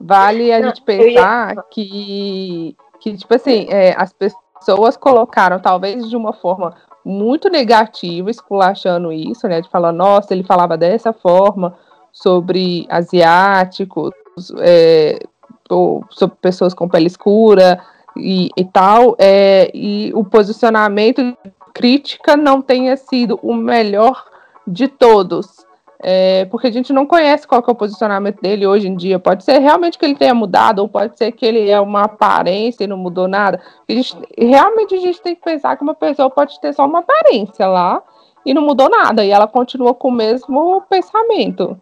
vale 0.00 0.52
a 0.52 0.60
Não, 0.60 0.68
gente 0.68 0.82
pensar 0.82 1.54
ia... 1.54 1.62
que, 1.70 2.76
que, 3.00 3.16
tipo 3.16 3.34
assim, 3.34 3.66
é, 3.68 3.94
as 3.96 4.12
pessoas 4.12 4.96
colocaram, 4.96 5.58
talvez 5.60 6.08
de 6.08 6.16
uma 6.16 6.32
forma 6.32 6.74
muito 7.04 7.48
negativa, 7.48 8.30
esculachando 8.30 9.12
isso, 9.12 9.46
né? 9.48 9.60
De 9.60 9.68
falar, 9.68 9.92
nossa, 9.92 10.34
ele 10.34 10.42
falava 10.42 10.76
dessa 10.76 11.12
forma 11.12 11.76
sobre 12.12 12.86
asiáticos, 12.90 14.12
é, 14.58 15.18
ou 15.70 16.04
sobre 16.10 16.36
pessoas 16.40 16.74
com 16.74 16.88
pele 16.88 17.06
escura 17.06 17.80
e, 18.16 18.50
e 18.56 18.64
tal, 18.64 19.14
é, 19.18 19.70
e 19.74 20.10
o 20.14 20.24
posicionamento 20.24 21.36
crítica 21.74 22.36
não 22.36 22.60
tenha 22.60 22.96
sido 22.96 23.38
o 23.42 23.54
melhor 23.54 24.24
de 24.66 24.88
todos. 24.88 25.67
É, 26.00 26.44
porque 26.44 26.68
a 26.68 26.70
gente 26.70 26.92
não 26.92 27.04
conhece 27.04 27.46
qual 27.46 27.64
é 27.66 27.70
o 27.70 27.74
posicionamento 27.74 28.40
dele 28.40 28.66
hoje 28.66 28.86
em 28.86 28.94
dia. 28.94 29.18
Pode 29.18 29.42
ser 29.42 29.58
realmente 29.58 29.98
que 29.98 30.04
ele 30.04 30.14
tenha 30.14 30.34
mudado, 30.34 30.78
ou 30.78 30.88
pode 30.88 31.18
ser 31.18 31.32
que 31.32 31.44
ele 31.44 31.68
é 31.68 31.80
uma 31.80 32.04
aparência 32.04 32.84
e 32.84 32.86
não 32.86 32.96
mudou 32.96 33.26
nada. 33.26 33.60
A 33.88 33.92
gente, 33.92 34.16
realmente 34.36 34.94
a 34.94 34.98
gente 34.98 35.20
tem 35.20 35.34
que 35.34 35.42
pensar 35.42 35.76
que 35.76 35.82
uma 35.82 35.94
pessoa 35.94 36.30
pode 36.30 36.60
ter 36.60 36.72
só 36.72 36.86
uma 36.86 37.00
aparência 37.00 37.66
lá 37.66 38.02
e 38.46 38.54
não 38.54 38.62
mudou 38.62 38.88
nada, 38.88 39.24
e 39.24 39.30
ela 39.30 39.48
continua 39.48 39.92
com 39.92 40.08
o 40.08 40.12
mesmo 40.12 40.80
pensamento. 40.88 41.78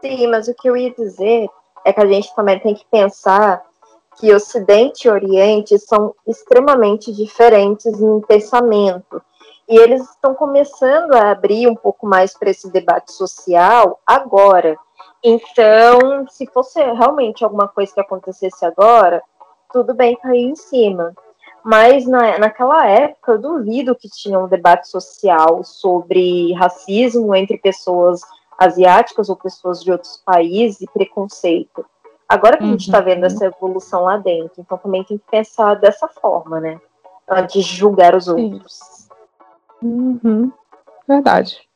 Sim, 0.00 0.26
mas 0.26 0.48
o 0.48 0.54
que 0.54 0.68
eu 0.68 0.76
ia 0.76 0.90
dizer 0.90 1.48
é 1.84 1.92
que 1.92 2.00
a 2.00 2.06
gente 2.06 2.34
também 2.34 2.58
tem 2.58 2.74
que 2.74 2.84
pensar 2.90 3.62
que 4.18 4.32
Ocidente 4.32 5.06
e 5.06 5.10
Oriente 5.10 5.78
são 5.78 6.14
extremamente 6.26 7.12
diferentes 7.12 8.00
em 8.00 8.20
pensamento. 8.22 9.22
E 9.68 9.76
eles 9.76 10.02
estão 10.02 10.34
começando 10.34 11.12
a 11.12 11.30
abrir 11.30 11.68
um 11.68 11.74
pouco 11.74 12.06
mais 12.06 12.36
para 12.36 12.50
esse 12.50 12.70
debate 12.70 13.12
social 13.12 14.00
agora. 14.06 14.76
Então, 15.22 16.26
se 16.28 16.46
fosse 16.46 16.82
realmente 16.82 17.44
alguma 17.44 17.68
coisa 17.68 17.94
que 17.94 18.00
acontecesse 18.00 18.64
agora, 18.64 19.22
tudo 19.72 19.94
bem 19.94 20.16
cair 20.16 20.44
em 20.44 20.56
cima. 20.56 21.14
Mas 21.64 22.06
na, 22.06 22.38
naquela 22.38 22.86
época, 22.86 23.32
eu 23.32 23.40
duvido 23.40 23.94
que 23.94 24.08
tinha 24.08 24.38
um 24.38 24.48
debate 24.48 24.88
social 24.88 25.62
sobre 25.62 26.52
racismo 26.54 27.34
entre 27.34 27.56
pessoas 27.56 28.20
asiáticas 28.58 29.28
ou 29.28 29.36
pessoas 29.36 29.82
de 29.82 29.92
outros 29.92 30.20
países 30.24 30.80
e 30.80 30.86
preconceito. 30.86 31.84
Agora 32.28 32.56
que 32.56 32.64
a 32.64 32.66
gente 32.66 32.86
está 32.86 32.98
uhum. 32.98 33.04
vendo 33.04 33.26
essa 33.26 33.44
evolução 33.44 34.04
lá 34.04 34.16
dentro, 34.16 34.60
então 34.60 34.78
também 34.78 35.04
tem 35.04 35.18
que 35.18 35.24
pensar 35.30 35.74
dessa 35.74 36.08
forma, 36.08 36.60
né? 36.60 36.80
Antes 37.28 37.64
de 37.64 37.76
julgar 37.76 38.14
os 38.14 38.24
Sim. 38.24 38.60
Uhum. 39.82 40.52
Verdade. 41.08 41.68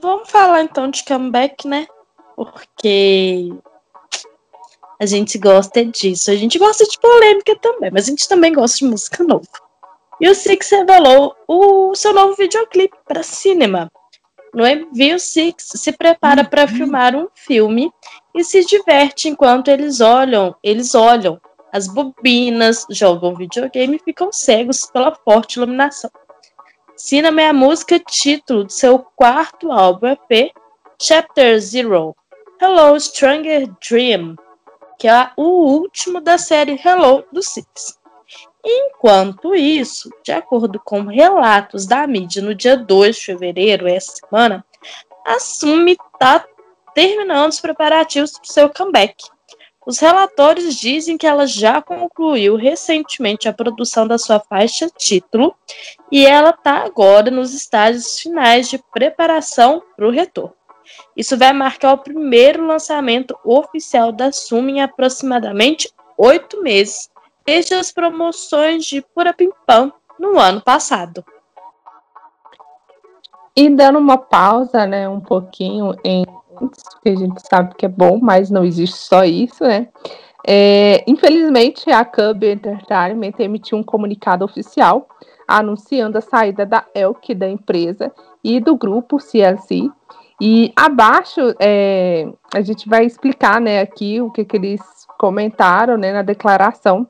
Vamos 0.00 0.30
falar 0.30 0.62
então 0.62 0.90
de 0.90 1.04
comeback, 1.04 1.66
né? 1.66 1.86
Porque 2.34 3.50
a 5.00 5.06
gente 5.06 5.38
gosta 5.38 5.84
disso. 5.84 6.30
A 6.30 6.36
gente 6.36 6.58
gosta 6.58 6.84
de 6.84 6.98
polêmica 6.98 7.56
também, 7.58 7.90
mas 7.90 8.04
a 8.04 8.10
gente 8.10 8.28
também 8.28 8.52
gosta 8.52 8.78
de 8.78 8.84
música 8.84 9.22
nova. 9.24 9.46
E 10.20 10.28
o 10.28 10.34
Six 10.34 10.70
revelou 10.70 11.36
o 11.46 11.94
seu 11.94 12.12
novo 12.12 12.34
videoclipe 12.34 12.96
para 13.06 13.22
cinema. 13.22 13.90
No 14.52 14.66
MV, 14.66 15.14
o 15.14 15.20
Six 15.20 15.72
se 15.76 15.92
prepara 15.92 16.44
para 16.44 16.62
uhum. 16.62 16.68
filmar 16.68 17.14
um 17.14 17.28
filme 17.34 17.92
e 18.34 18.42
se 18.42 18.64
diverte 18.64 19.28
enquanto 19.28 19.68
eles 19.68 20.00
olham, 20.00 20.54
eles 20.62 20.94
olham 20.94 21.40
as 21.72 21.86
bobinas, 21.86 22.86
jogam 22.90 23.34
videogame 23.34 23.96
e 23.96 24.02
ficam 24.02 24.32
cegos 24.32 24.86
pela 24.86 25.14
forte 25.14 25.56
iluminação. 25.56 26.10
Cinema 26.96 27.42
é 27.42 27.48
a 27.48 27.52
música 27.52 27.98
título 27.98 28.64
do 28.64 28.72
seu 28.72 28.98
quarto 28.98 29.70
álbum 29.70 30.08
EP, 30.08 30.52
Chapter 31.00 31.60
Zero, 31.60 32.16
Hello 32.60 32.98
Stranger 32.98 33.70
Dream, 33.88 34.36
que 34.98 35.06
é 35.06 35.30
o 35.36 35.64
último 35.64 36.20
da 36.20 36.36
série 36.36 36.80
Hello 36.84 37.24
do 37.32 37.42
Six. 37.42 37.98
Enquanto 38.64 39.54
isso, 39.54 40.10
de 40.24 40.32
acordo 40.32 40.80
com 40.84 41.02
relatos 41.02 41.86
da 41.86 42.06
mídia 42.06 42.42
no 42.42 42.54
dia 42.54 42.76
2 42.76 43.16
de 43.16 43.24
fevereiro, 43.24 43.86
essa 43.86 44.16
semana, 44.16 44.64
a 45.24 45.38
Sumi 45.38 45.92
está 45.92 46.44
terminando 46.94 47.50
os 47.50 47.60
preparativos 47.60 48.32
para 48.32 48.42
o 48.42 48.52
seu 48.52 48.68
comeback. 48.68 49.14
Os 49.88 50.00
relatórios 50.00 50.74
dizem 50.74 51.16
que 51.16 51.26
ela 51.26 51.46
já 51.46 51.80
concluiu 51.80 52.56
recentemente 52.56 53.48
a 53.48 53.54
produção 53.54 54.06
da 54.06 54.18
sua 54.18 54.38
faixa 54.38 54.90
título 54.90 55.54
e 56.12 56.26
ela 56.26 56.50
está 56.50 56.84
agora 56.84 57.30
nos 57.30 57.54
estágios 57.54 58.20
finais 58.20 58.68
de 58.68 58.76
preparação 58.92 59.82
para 59.96 60.06
o 60.06 60.10
retorno. 60.10 60.52
Isso 61.16 61.38
vai 61.38 61.54
marcar 61.54 61.94
o 61.94 61.98
primeiro 62.02 62.66
lançamento 62.66 63.34
oficial 63.42 64.12
da 64.12 64.30
Sumi 64.30 64.72
em 64.72 64.82
aproximadamente 64.82 65.90
oito 66.18 66.62
meses, 66.62 67.08
desde 67.46 67.72
as 67.72 67.90
promoções 67.90 68.84
de 68.84 69.00
Pura 69.00 69.32
Pimpão 69.32 69.90
no 70.20 70.38
ano 70.38 70.60
passado. 70.60 71.24
E 73.56 73.70
dando 73.70 73.98
uma 73.98 74.18
pausa, 74.18 74.86
né, 74.86 75.08
um 75.08 75.20
pouquinho 75.20 75.96
em 76.04 76.26
que 77.02 77.08
a 77.08 77.16
gente 77.16 77.40
sabe 77.48 77.74
que 77.76 77.86
é 77.86 77.88
bom, 77.88 78.18
mas 78.20 78.50
não 78.50 78.64
existe 78.64 78.96
só 78.96 79.24
isso, 79.24 79.62
né? 79.64 79.88
É, 80.46 81.04
infelizmente, 81.06 81.90
a 81.90 82.04
Cub 82.04 82.42
Entertainment 82.42 83.34
emitiu 83.38 83.76
um 83.76 83.82
comunicado 83.82 84.44
oficial 84.44 85.06
anunciando 85.46 86.18
a 86.18 86.22
saída 86.22 86.66
da 86.66 86.84
Elk 86.94 87.34
da 87.34 87.48
empresa 87.48 88.12
e 88.44 88.60
do 88.60 88.76
grupo 88.76 89.18
CLC. 89.18 89.90
E 90.40 90.72
abaixo 90.76 91.40
é, 91.58 92.28
a 92.54 92.60
gente 92.60 92.88
vai 92.88 93.04
explicar 93.04 93.60
né, 93.60 93.80
aqui 93.80 94.20
o 94.20 94.30
que, 94.30 94.44
que 94.44 94.56
eles 94.56 94.80
comentaram 95.18 95.96
né, 95.96 96.12
na 96.12 96.22
declaração 96.22 97.06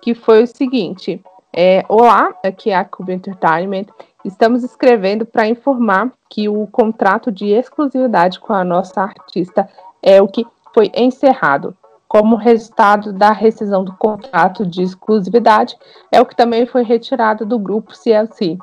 que 0.00 0.14
foi 0.14 0.42
o 0.42 0.46
seguinte: 0.46 1.22
é, 1.54 1.84
Olá, 1.88 2.34
aqui 2.44 2.70
é 2.70 2.76
a 2.76 2.84
Cube 2.84 3.12
Entertainment. 3.12 3.86
Estamos 4.24 4.62
escrevendo 4.62 5.26
para 5.26 5.48
informar 5.48 6.12
que 6.28 6.48
o 6.48 6.66
contrato 6.68 7.32
de 7.32 7.48
exclusividade 7.48 8.38
com 8.38 8.52
a 8.52 8.64
nossa 8.64 9.02
artista 9.02 9.68
é 10.00 10.22
o 10.22 10.28
que 10.28 10.46
foi 10.74 10.90
encerrado. 10.94 11.76
como 12.08 12.36
resultado 12.36 13.10
da 13.10 13.32
rescisão 13.32 13.82
do 13.82 13.94
contrato 13.94 14.66
de 14.66 14.82
exclusividade, 14.82 15.78
é 16.12 16.20
o 16.20 16.26
que 16.26 16.36
também 16.36 16.66
foi 16.66 16.82
retirado 16.82 17.46
do 17.46 17.58
grupo 17.58 17.96
CLC. 17.96 18.58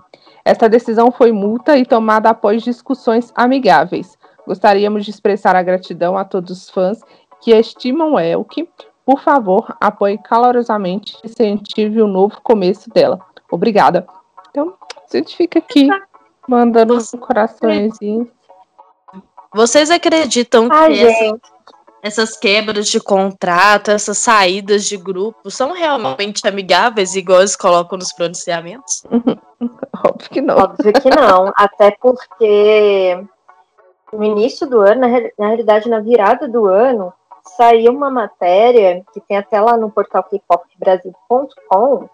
Esta 0.46 0.70
decisão 0.70 1.10
foi 1.10 1.32
multa 1.32 1.76
e 1.76 1.84
tomada 1.84 2.30
após 2.30 2.62
discussões 2.62 3.34
amigáveis. 3.36 4.16
Gostaríamos 4.46 5.04
de 5.04 5.10
expressar 5.10 5.56
a 5.56 5.64
gratidão 5.64 6.16
a 6.16 6.24
todos 6.24 6.52
os 6.52 6.70
fãs 6.70 7.02
que 7.42 7.50
estimam 7.50 8.20
Elke. 8.20 8.70
Por 9.04 9.20
favor, 9.20 9.76
apoie 9.82 10.20
calorosamente 10.20 11.18
e 11.24 11.28
incentive 11.28 12.04
o 12.04 12.08
novo 12.08 12.40
começo 12.44 12.88
dela. 12.92 13.20
Obrigada. 13.52 14.06
Então, 14.50 14.74
a 14.92 15.18
gente 15.18 15.36
fica 15.36 15.60
aqui 15.60 15.90
mandando 16.48 16.96
os 16.96 17.12
coraçõezinhos. 17.12 18.28
Vocês 19.54 19.90
acreditam 19.90 20.68
Ai, 20.72 20.94
que 20.94 21.06
essa- 21.06 21.40
essas 22.02 22.38
quebras 22.38 22.88
de 22.88 23.00
contrato, 23.00 23.92
essas 23.92 24.18
saídas 24.18 24.86
de 24.86 24.96
grupo, 24.96 25.50
são 25.50 25.72
realmente 25.74 26.48
amigáveis, 26.48 27.16
igual 27.16 27.40
eles 27.40 27.56
colocam 27.56 27.98
nos 27.98 28.14
pronunciamentos? 28.14 29.04
Óbvio 30.06 30.30
que 30.30 30.42
não. 30.42 30.58
Óbvio 30.58 30.94
que 30.94 31.10
não. 31.10 31.52
Até 31.56 31.92
porque 32.00 33.22
no 34.14 34.24
início 34.24 34.68
do 34.68 34.80
ano, 34.80 35.02
na 35.38 35.48
realidade, 35.48 35.90
na 35.90 36.00
virada 36.00 36.48
do 36.48 36.68
ano, 36.68 37.12
saiu 37.58 37.92
uma 37.92 38.10
matéria 38.10 39.04
que 39.14 39.20
tem 39.22 39.38
até 39.38 39.60
lá 39.60 39.76
no 39.76 39.92
portal 39.92 40.24
kpopbrasil.com 40.24 42.10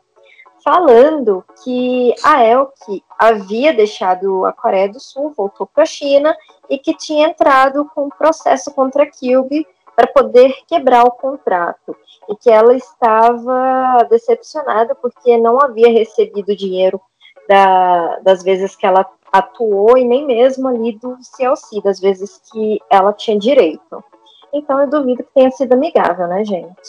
falando 0.66 1.46
que 1.64 2.16
a 2.24 2.44
Elke 2.44 3.04
havia 3.20 3.72
deixado 3.72 4.46
a 4.46 4.52
Coreia 4.52 4.90
do 4.92 5.00
Sul, 5.00 5.32
voltou 5.38 5.68
para 5.68 5.84
a 5.84 5.86
China 5.86 6.36
e 6.68 6.80
que 6.80 6.98
tinha 6.98 7.28
entrado 7.28 7.86
com 7.94 8.06
um 8.06 8.10
processo 8.10 8.74
contra 8.74 9.04
a 9.04 9.06
Kilby 9.06 9.68
para 9.96 10.08
poder 10.08 10.56
quebrar 10.68 11.04
o 11.04 11.12
contrato 11.12 11.96
e 12.28 12.36
que 12.36 12.50
ela 12.50 12.74
estava 12.74 14.04
decepcionada 14.10 14.96
porque 14.96 15.38
não 15.38 15.62
havia 15.62 15.90
recebido 15.90 16.56
dinheiro 16.56 17.00
da- 17.48 18.18
das 18.24 18.42
vezes 18.42 18.76
que 18.76 18.88
ela 18.88 19.06
atuou 19.32 19.96
e 20.00 20.04
nem 20.04 20.26
mesmo 20.26 20.68
ali 20.68 20.94
do 20.94 21.16
CLC, 21.22 21.80
das 21.82 22.00
vezes 22.00 22.42
que 22.52 22.82
ela 22.90 23.14
tinha 23.14 23.38
direito. 23.38 24.04
Então 24.52 24.82
eu 24.82 24.90
duvido 24.90 25.24
que 25.24 25.32
tenha 25.32 25.52
sido 25.52 25.74
amigável, 25.74 26.28
né, 26.28 26.44
gente? 26.44 26.82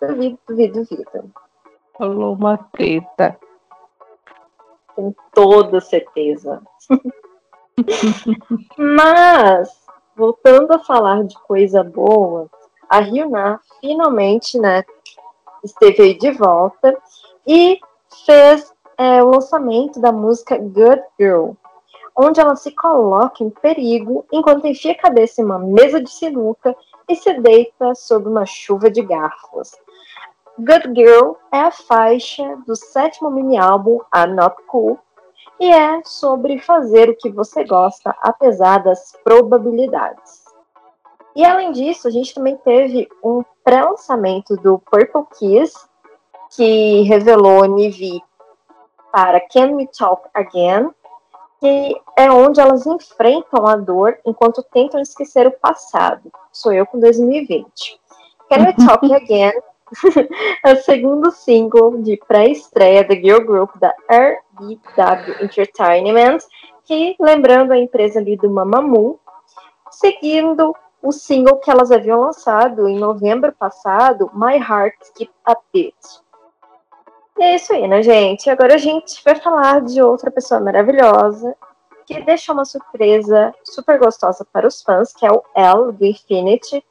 Duvido, 0.00 0.38
duvido, 0.46 0.84
duvido. 0.84 1.43
Rolou 1.94 2.34
uma 2.34 2.58
treta. 2.58 3.38
Com 4.94 5.14
toda 5.32 5.80
certeza. 5.80 6.62
Mas, 8.76 9.70
voltando 10.16 10.72
a 10.72 10.78
falar 10.78 11.24
de 11.24 11.34
coisa 11.40 11.82
boa, 11.82 12.48
a 12.88 13.00
Ryuna 13.00 13.60
finalmente, 13.80 14.58
né, 14.58 14.84
esteve 15.64 16.02
aí 16.02 16.18
de 16.18 16.30
volta 16.32 16.96
e 17.46 17.78
fez 18.24 18.72
é, 18.96 19.22
o 19.22 19.30
lançamento 19.30 20.00
da 20.00 20.12
música 20.12 20.56
Good 20.58 21.02
Girl, 21.18 21.52
onde 22.16 22.40
ela 22.40 22.54
se 22.54 22.70
coloca 22.72 23.42
em 23.42 23.50
perigo 23.50 24.24
enquanto 24.32 24.66
enfia 24.66 24.92
a 24.92 24.98
cabeça 24.98 25.40
em 25.40 25.44
uma 25.44 25.58
mesa 25.58 26.00
de 26.00 26.10
sinuca 26.10 26.76
e 27.08 27.16
se 27.16 27.32
deita 27.40 27.94
sob 27.94 28.28
uma 28.28 28.46
chuva 28.46 28.90
de 28.90 29.02
garfos. 29.02 29.72
Good 30.56 30.94
Girl 30.94 31.32
é 31.52 31.62
a 31.62 31.70
faixa 31.72 32.56
do 32.64 32.76
sétimo 32.76 33.28
mini 33.28 33.58
álbum 33.58 33.98
I'm 34.14 34.34
Not 34.34 34.54
Cool 34.68 34.98
e 35.58 35.68
é 35.68 36.00
sobre 36.04 36.60
fazer 36.60 37.10
o 37.10 37.16
que 37.16 37.28
você 37.28 37.64
gosta, 37.64 38.14
apesar 38.20 38.78
das 38.78 39.12
probabilidades. 39.24 40.44
E 41.34 41.44
além 41.44 41.72
disso, 41.72 42.06
a 42.06 42.10
gente 42.10 42.32
também 42.32 42.56
teve 42.58 43.08
um 43.22 43.42
pré-lançamento 43.64 44.56
do 44.56 44.78
Purple 44.78 45.24
Kiss, 45.36 45.76
que 46.50 47.02
revelou 47.02 47.64
Nivi 47.64 48.22
para 49.10 49.40
Can 49.40 49.72
We 49.72 49.88
Talk 49.96 50.28
Again, 50.32 50.90
que 51.58 52.00
é 52.16 52.30
onde 52.30 52.60
elas 52.60 52.86
enfrentam 52.86 53.66
a 53.66 53.74
dor 53.74 54.18
enquanto 54.24 54.62
tentam 54.62 55.00
esquecer 55.00 55.48
o 55.48 55.58
passado. 55.58 56.30
Sou 56.52 56.72
eu 56.72 56.86
com 56.86 57.00
2020. 57.00 58.00
Can 58.48 58.66
We 58.66 58.72
Talk 58.86 59.10
Again 59.12 59.52
é 60.64 60.72
o 60.72 60.82
segundo 60.82 61.30
single 61.30 62.02
de 62.02 62.16
pré-estreia 62.28 63.04
da 63.04 63.14
girl 63.14 63.44
group 63.44 63.70
da 63.76 63.94
RBW 64.08 65.44
Entertainment, 65.44 66.38
que, 66.84 67.16
lembrando 67.20 67.72
a 67.72 67.78
empresa 67.78 68.18
ali 68.18 68.36
do 68.36 68.50
Mamamoo, 68.50 69.18
seguindo 69.90 70.74
o 71.02 71.12
single 71.12 71.58
que 71.58 71.70
elas 71.70 71.92
haviam 71.92 72.20
lançado 72.20 72.88
em 72.88 72.98
novembro 72.98 73.52
passado, 73.52 74.30
My 74.34 74.56
Heart 74.56 74.94
Skip 75.02 75.32
a 75.44 75.56
Beat. 75.72 75.94
E 77.38 77.42
é 77.42 77.56
isso 77.56 77.72
aí, 77.72 77.86
né, 77.88 78.02
gente? 78.02 78.48
Agora 78.48 78.74
a 78.74 78.78
gente 78.78 79.22
vai 79.24 79.34
falar 79.34 79.80
de 79.82 80.00
outra 80.00 80.30
pessoa 80.30 80.60
maravilhosa 80.60 81.54
que 82.06 82.20
deixou 82.20 82.54
uma 82.54 82.64
surpresa 82.64 83.52
super 83.64 83.98
gostosa 83.98 84.46
para 84.52 84.66
os 84.66 84.82
fãs, 84.82 85.12
que 85.12 85.26
é 85.26 85.32
o 85.32 85.42
L 85.54 85.92
do 85.92 86.04
Infinity. 86.04 86.84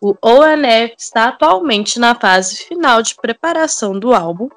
O 0.00 0.14
ONF 0.22 0.94
está 0.98 1.28
atualmente 1.28 1.98
na 1.98 2.14
fase 2.14 2.56
final 2.56 3.00
de 3.02 3.14
preparação 3.14 3.98
do 3.98 4.14
álbum 4.14 4.48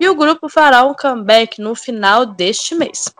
e 0.00 0.08
o 0.08 0.14
grupo 0.14 0.48
fará 0.48 0.84
um 0.84 0.94
comeback 0.94 1.60
no 1.60 1.74
final 1.74 2.24
deste 2.24 2.74
mês. 2.74 3.12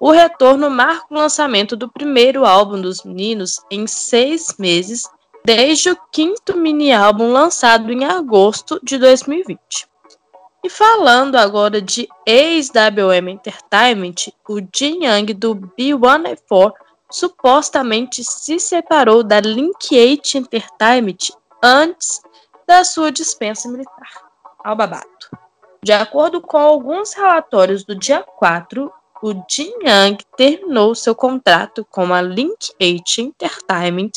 O 0.00 0.10
retorno 0.10 0.68
marca 0.68 1.06
o 1.10 1.14
lançamento 1.14 1.76
do 1.76 1.88
primeiro 1.88 2.44
álbum 2.44 2.80
dos 2.80 3.04
meninos 3.04 3.60
em 3.70 3.86
seis 3.86 4.56
meses, 4.58 5.04
desde 5.44 5.90
o 5.90 5.98
quinto 6.10 6.56
mini-álbum 6.56 7.32
lançado 7.32 7.92
em 7.92 8.04
agosto 8.04 8.80
de 8.82 8.98
2020. 8.98 9.86
E 10.64 10.68
falando 10.68 11.36
agora 11.36 11.80
de 11.80 12.08
ex-WM 12.26 13.30
Entertainment, 13.30 14.32
o 14.48 14.60
Jin 14.74 15.04
Young 15.04 15.34
do 15.34 15.54
B1A4 15.54 16.72
supostamente 17.12 18.24
se 18.24 18.58
separou 18.58 19.22
da 19.22 19.40
Link8 19.40 20.34
Entertainment 20.36 21.30
antes 21.62 22.20
da 22.66 22.82
sua 22.84 23.12
dispensa 23.12 23.68
militar. 23.68 24.30
Ao 24.64 24.74
babado. 24.74 25.06
De 25.84 25.92
acordo 25.92 26.40
com 26.40 26.58
alguns 26.58 27.12
relatórios 27.12 27.84
do 27.84 27.94
dia 27.94 28.22
4, 28.22 28.92
o 29.22 29.32
Jin 29.48 29.72
Young 29.84 30.16
terminou 30.36 30.94
seu 30.94 31.14
contrato 31.14 31.86
com 31.88 32.12
a 32.12 32.20
Link8 32.20 33.18
Entertainment 33.18 34.10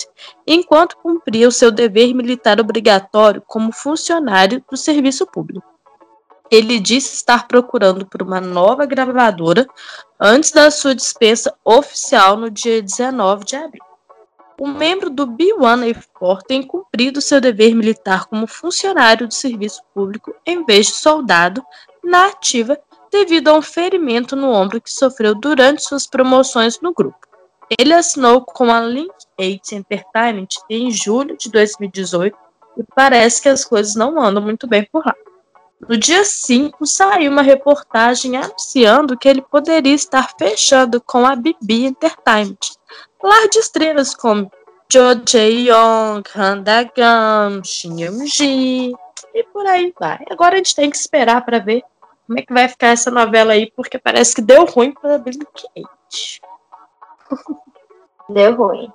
enquanto 0.48 0.98
cumpria 0.98 1.48
o 1.48 1.52
seu 1.52 1.72
dever 1.72 2.14
militar 2.14 2.60
obrigatório 2.60 3.44
como 3.46 3.72
funcionário 3.72 4.64
do 4.70 4.76
serviço 4.76 5.26
público. 5.28 5.75
Ele 6.52 6.80
disse 6.80 7.16
estar 7.16 7.48
procurando 7.48 8.06
por 8.06 8.22
uma 8.22 8.40
nova 8.40 8.86
gravadora 8.86 9.68
antes 10.20 10.52
da 10.52 10.70
sua 10.70 10.94
dispensa 10.94 11.54
oficial 11.64 12.38
no 12.38 12.50
dia 12.50 12.82
19 12.82 13.46
de 13.46 13.56
abril. 13.56 13.84
O 14.60 14.68
membro 14.68 15.10
do 15.10 15.28
B1A4 15.28 16.40
tem 16.48 16.64
cumprido 16.64 17.20
seu 17.22 17.42
dever 17.42 17.76
militar 17.76 18.26
como 18.26 18.48
funcionário 18.48 19.28
do 19.28 19.34
serviço 19.34 19.82
público 19.94 20.34
em 20.46 20.64
vez 20.64 20.88
de 20.88 20.94
soldado 20.94 21.62
na 22.02 22.28
ativa 22.28 22.80
devido 23.12 23.50
a 23.50 23.54
um 23.54 23.62
ferimento 23.62 24.36
no 24.36 24.50
ombro 24.52 24.80
que 24.80 24.92
sofreu 24.92 25.36
durante 25.36 25.84
suas 25.84 26.08
promoções 26.08 26.80
no 26.80 26.94
grupo. 26.94 27.20
Ele 27.78 27.94
assinou 27.94 28.42
com 28.42 28.72
a 28.72 28.80
Link8 28.80 29.74
Entertainment 29.74 30.48
em 30.70 30.92
julho 30.92 31.36
de 31.38 31.50
2018 31.50 32.38
e 32.78 32.84
parece 32.96 33.42
que 33.42 33.50
as 33.50 33.66
coisas 33.66 33.96
não 33.96 34.22
andam 34.22 34.42
muito 34.42 34.68
bem 34.68 34.88
por 34.92 35.06
lá. 35.06 35.16
No 35.82 35.98
dia 35.98 36.24
5, 36.24 36.86
saiu 36.86 37.32
uma 37.32 37.42
reportagem 37.42 38.38
anunciando 38.38 39.18
que 39.18 39.28
ele 39.28 39.42
poderia 39.42 39.94
estar 39.94 40.34
fechando 40.38 41.02
com 41.02 41.26
a 41.26 41.36
Bibi 41.36 41.86
Entertainment. 41.86 42.58
Lar 43.22 43.48
de 43.50 43.60
estrelas 43.60 44.16
como 44.16 44.52
Jo 44.92 45.14
Jae-young, 45.28 46.24
Han 46.36 46.62
Da-gam, 46.62 47.62
Shin 47.64 48.02
Yeon-ji 48.02 48.94
e 49.34 49.44
por 49.44 49.66
aí 49.66 49.94
vai. 50.00 50.24
Agora 50.30 50.56
a 50.56 50.58
gente 50.58 50.76
tem 50.76 50.90
que 50.90 50.96
esperar 50.96 51.44
para 51.44 51.60
ver 51.60 51.84
como 52.26 52.40
é 52.40 52.42
que 52.42 52.54
vai 52.54 52.68
ficar 52.68 52.88
essa 52.88 53.12
novela 53.12 53.54
aí, 53.54 53.72
porque 53.76 54.00
parece 54.00 54.34
que 54.34 54.42
deu 54.42 54.66
ruim 54.66 54.92
para 54.92 55.18
Billy 55.18 55.46
Kate. 55.46 56.42
Deu 58.30 58.56
ruim. 58.56 58.92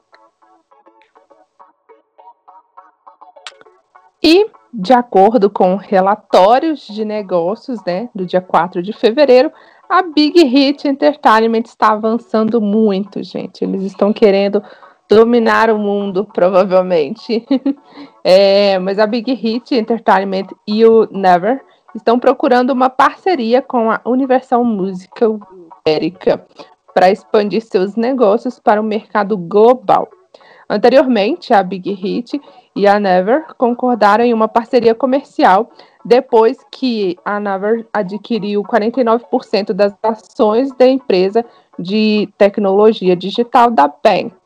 E, 4.22 4.50
de 4.72 4.92
acordo 4.92 5.50
com 5.50 5.76
relatórios 5.76 6.86
de 6.86 7.04
negócios 7.04 7.82
né, 7.84 8.08
do 8.14 8.24
dia 8.24 8.40
4 8.40 8.82
de 8.82 8.92
fevereiro, 8.92 9.52
a 9.88 10.02
Big 10.02 10.42
Hit 10.44 10.86
Entertainment 10.86 11.64
está 11.64 11.92
avançando 11.92 12.60
muito, 12.60 13.22
gente. 13.22 13.64
Eles 13.64 13.82
estão 13.82 14.12
querendo 14.12 14.62
dominar 15.08 15.68
o 15.70 15.78
mundo, 15.78 16.24
provavelmente. 16.32 17.44
é, 18.22 18.78
mas 18.78 19.00
a 19.00 19.06
Big 19.06 19.32
Hit 19.34 19.74
Entertainment 19.74 20.46
e 20.66 20.84
o 20.84 21.08
Never 21.10 21.60
estão 21.94 22.20
procurando 22.20 22.70
uma 22.70 22.88
parceria 22.88 23.60
com 23.60 23.90
a 23.90 24.00
Universal 24.04 24.64
Musical 24.64 25.40
Erika 25.84 26.46
para 26.94 27.10
expandir 27.10 27.62
seus 27.62 27.96
negócios 27.96 28.60
para 28.60 28.80
o 28.80 28.84
mercado 28.84 29.36
global. 29.36 30.08
Anteriormente, 30.68 31.52
a 31.52 31.64
Big 31.64 31.92
Hit 31.92 32.40
e 32.74 32.86
a 32.86 32.98
Never 33.00 33.46
concordaram 33.56 34.24
em 34.24 34.32
uma 34.32 34.48
parceria 34.48 34.94
comercial 34.94 35.70
depois 36.04 36.58
que 36.70 37.18
a 37.24 37.38
Never 37.38 37.86
adquiriu 37.92 38.62
49% 38.62 39.72
das 39.72 39.94
ações 40.02 40.72
da 40.72 40.86
empresa 40.86 41.44
de 41.78 42.28
tecnologia 42.38 43.16
digital 43.16 43.70
da 43.70 43.88
Banks, 43.88 44.36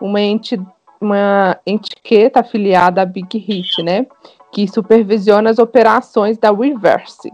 uma, 0.00 0.20
enti 0.20 0.60
uma 1.00 1.58
etiqueta 1.66 2.40
afiliada 2.40 3.02
à 3.02 3.04
Big 3.04 3.38
Hit, 3.38 3.82
né? 3.82 4.06
que 4.50 4.66
supervisiona 4.66 5.50
as 5.50 5.58
operações 5.58 6.38
da 6.38 6.50
Reverse. 6.50 7.30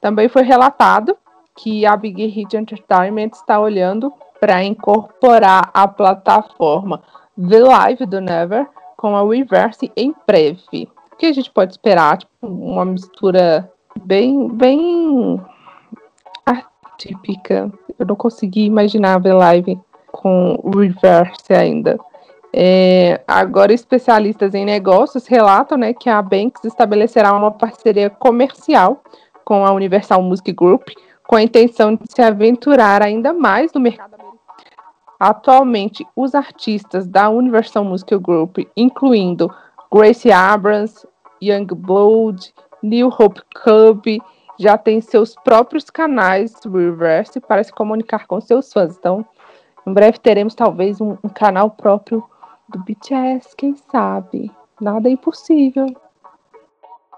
Também 0.00 0.28
foi 0.28 0.42
relatado 0.42 1.16
que 1.56 1.86
a 1.86 1.96
Big 1.96 2.26
Hit 2.26 2.56
Entertainment 2.56 3.30
está 3.32 3.60
olhando 3.60 4.12
para 4.40 4.64
incorporar 4.64 5.70
a 5.72 5.86
plataforma 5.86 7.02
The 7.36 7.60
Live 7.60 8.06
do 8.06 8.20
Never 8.20 8.66
com 9.04 9.14
a 9.14 9.22
Reverse 9.22 9.92
em 9.94 10.14
breve. 10.26 10.88
O 11.12 11.16
que 11.18 11.26
a 11.26 11.32
gente 11.34 11.50
pode 11.50 11.72
esperar? 11.72 12.16
Tipo, 12.16 12.32
uma 12.40 12.86
mistura 12.86 13.70
bem, 14.02 14.48
bem 14.48 15.38
atípica. 16.46 17.70
Eu 17.98 18.06
não 18.06 18.16
consegui 18.16 18.64
imaginar 18.64 19.20
The 19.20 19.34
Live 19.34 19.78
com 20.10 20.58
Reverse 20.74 21.52
ainda. 21.52 21.98
É, 22.50 23.20
agora, 23.28 23.74
especialistas 23.74 24.54
em 24.54 24.64
negócios 24.64 25.26
relatam 25.26 25.76
né, 25.76 25.92
que 25.92 26.08
a 26.08 26.22
Banks 26.22 26.64
estabelecerá 26.64 27.30
uma 27.34 27.50
parceria 27.50 28.08
comercial 28.08 29.02
com 29.44 29.66
a 29.66 29.72
Universal 29.72 30.22
Music 30.22 30.50
Group, 30.50 30.88
com 31.26 31.36
a 31.36 31.42
intenção 31.42 31.94
de 31.94 32.04
se 32.08 32.22
aventurar 32.22 33.02
ainda 33.02 33.34
mais 33.34 33.70
no 33.74 33.82
mercado 33.82 34.14
americano. 34.14 34.33
Atualmente, 35.18 36.06
os 36.14 36.34
artistas 36.34 37.06
da 37.06 37.28
Universal 37.30 37.84
Music 37.84 38.16
Group, 38.18 38.58
incluindo 38.76 39.52
Gracie 39.92 40.32
Abrams, 40.32 41.06
Youngblood, 41.42 42.52
New 42.82 43.08
Hope 43.08 43.40
Club, 43.54 44.18
já 44.58 44.76
têm 44.76 45.00
seus 45.00 45.34
próprios 45.34 45.90
canais 45.90 46.54
Reverse 46.64 47.40
para 47.40 47.62
se 47.62 47.72
comunicar 47.72 48.26
com 48.26 48.40
seus 48.40 48.72
fãs. 48.72 48.96
Então, 48.96 49.24
em 49.86 49.92
breve 49.92 50.18
teremos 50.18 50.54
talvez 50.54 51.00
um, 51.00 51.16
um 51.22 51.28
canal 51.28 51.70
próprio 51.70 52.24
do 52.68 52.78
BTS, 52.80 53.54
quem 53.56 53.74
sabe? 53.90 54.50
Nada 54.80 55.08
é 55.08 55.12
impossível. 55.12 55.86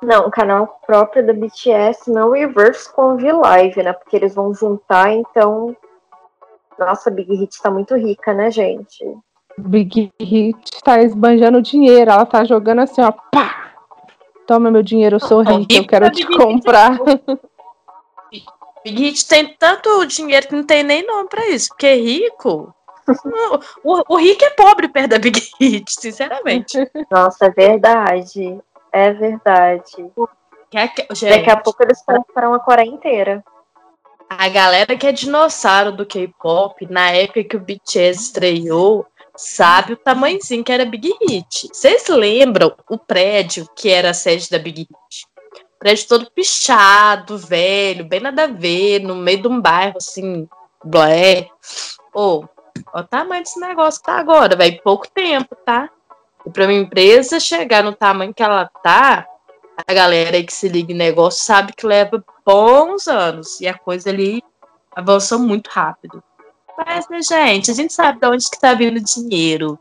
Não, 0.02 0.26
o 0.26 0.30
canal 0.30 0.80
próprio 0.86 1.26
da 1.26 1.32
BTS 1.32 2.10
não 2.10 2.32
reverse 2.32 2.92
com 2.92 3.16
V-Live, 3.16 3.82
né? 3.82 3.92
Porque 3.92 4.16
eles 4.16 4.34
vão 4.34 4.52
juntar, 4.52 5.10
então. 5.12 5.74
Nossa, 6.78 7.10
Big 7.10 7.34
Hit 7.34 7.60
tá 7.62 7.70
muito 7.70 7.94
rica, 7.94 8.34
né, 8.34 8.50
gente? 8.50 9.04
Big 9.58 10.12
Hit 10.20 10.82
tá 10.82 11.00
esbanjando 11.02 11.62
dinheiro, 11.62 12.10
ela 12.10 12.26
tá 12.26 12.44
jogando 12.44 12.80
assim, 12.80 13.00
ó, 13.00 13.10
pá! 13.10 13.72
Toma 14.46 14.70
meu 14.70 14.82
dinheiro, 14.82 15.16
eu 15.16 15.20
sou 15.20 15.42
rica, 15.42 15.74
eu 15.74 15.86
quero 15.86 16.10
te 16.10 16.26
comprar. 16.26 16.98
Big 18.84 19.02
Hit 19.02 19.26
tem 19.26 19.56
tanto 19.58 20.06
dinheiro 20.06 20.46
que 20.46 20.54
não 20.54 20.64
tem 20.64 20.82
nem 20.82 21.04
nome 21.06 21.28
pra 21.28 21.48
isso, 21.48 21.68
porque 21.70 21.94
rico 21.94 22.72
o, 23.84 24.14
o 24.14 24.16
Rick 24.16 24.44
é 24.44 24.50
pobre 24.50 24.88
perto 24.88 25.10
da 25.10 25.18
Big 25.18 25.40
Hit, 25.60 25.92
sinceramente. 25.92 26.76
Nossa, 27.10 27.46
é 27.46 27.50
verdade. 27.50 28.58
É 28.92 29.12
verdade. 29.12 30.10
Daqui 30.72 31.50
a 31.50 31.56
pouco 31.56 31.82
eles 31.82 32.02
compram 32.04 32.54
a 32.54 32.60
Coreia 32.60 32.88
inteira. 32.88 33.44
A 34.28 34.48
galera 34.48 34.96
que 34.96 35.06
é 35.06 35.12
dinossauro 35.12 35.92
do 35.92 36.04
K-pop, 36.04 36.86
na 36.90 37.10
época 37.10 37.44
que 37.44 37.56
o 37.56 37.60
BTS 37.60 38.22
estreou, 38.22 39.06
sabe 39.36 39.92
o 39.92 39.96
tamanhozinho 39.96 40.64
que 40.64 40.72
era 40.72 40.84
Big 40.84 41.12
Hit. 41.28 41.68
Vocês 41.72 42.08
lembram 42.08 42.74
o 42.88 42.98
prédio 42.98 43.68
que 43.76 43.88
era 43.88 44.10
a 44.10 44.14
sede 44.14 44.50
da 44.50 44.58
Big 44.58 44.80
Hit? 44.80 45.26
prédio 45.78 46.08
todo 46.08 46.30
pichado, 46.30 47.36
velho, 47.36 48.04
bem 48.04 48.18
nada 48.18 48.44
a 48.44 48.46
ver, 48.46 49.00
no 49.00 49.14
meio 49.14 49.42
de 49.42 49.48
um 49.48 49.60
bairro 49.60 49.98
assim, 49.98 50.48
blé. 50.82 51.48
Ô, 52.14 52.40
oh, 52.40 52.56
Olha 52.92 53.04
o 53.04 53.08
tamanho 53.08 53.42
desse 53.42 53.60
negócio 53.60 54.00
que 54.00 54.06
tá 54.06 54.18
agora, 54.18 54.56
velho. 54.56 54.80
Pouco 54.82 55.08
tempo, 55.08 55.54
tá? 55.64 55.88
E 56.44 56.50
para 56.50 56.64
uma 56.64 56.72
empresa 56.72 57.40
chegar 57.40 57.82
no 57.82 57.92
tamanho 57.92 58.34
que 58.34 58.42
ela 58.42 58.70
tá, 58.82 59.26
a 59.76 59.92
galera 59.92 60.36
aí 60.36 60.44
que 60.44 60.52
se 60.52 60.68
liga 60.68 60.92
em 60.92 60.96
negócio 60.96 61.44
sabe 61.44 61.72
que 61.72 61.86
leva 61.86 62.24
bons 62.44 63.06
anos. 63.08 63.60
E 63.60 63.66
a 63.66 63.76
coisa 63.76 64.10
ali 64.10 64.42
avançou 64.94 65.38
muito 65.38 65.68
rápido. 65.68 66.22
Mas, 66.78 67.08
né, 67.08 67.22
gente, 67.22 67.70
a 67.70 67.74
gente 67.74 67.92
sabe 67.92 68.20
de 68.20 68.26
onde 68.26 68.50
que 68.50 68.60
tá 68.60 68.74
vindo 68.74 69.00
dinheiro. 69.00 69.78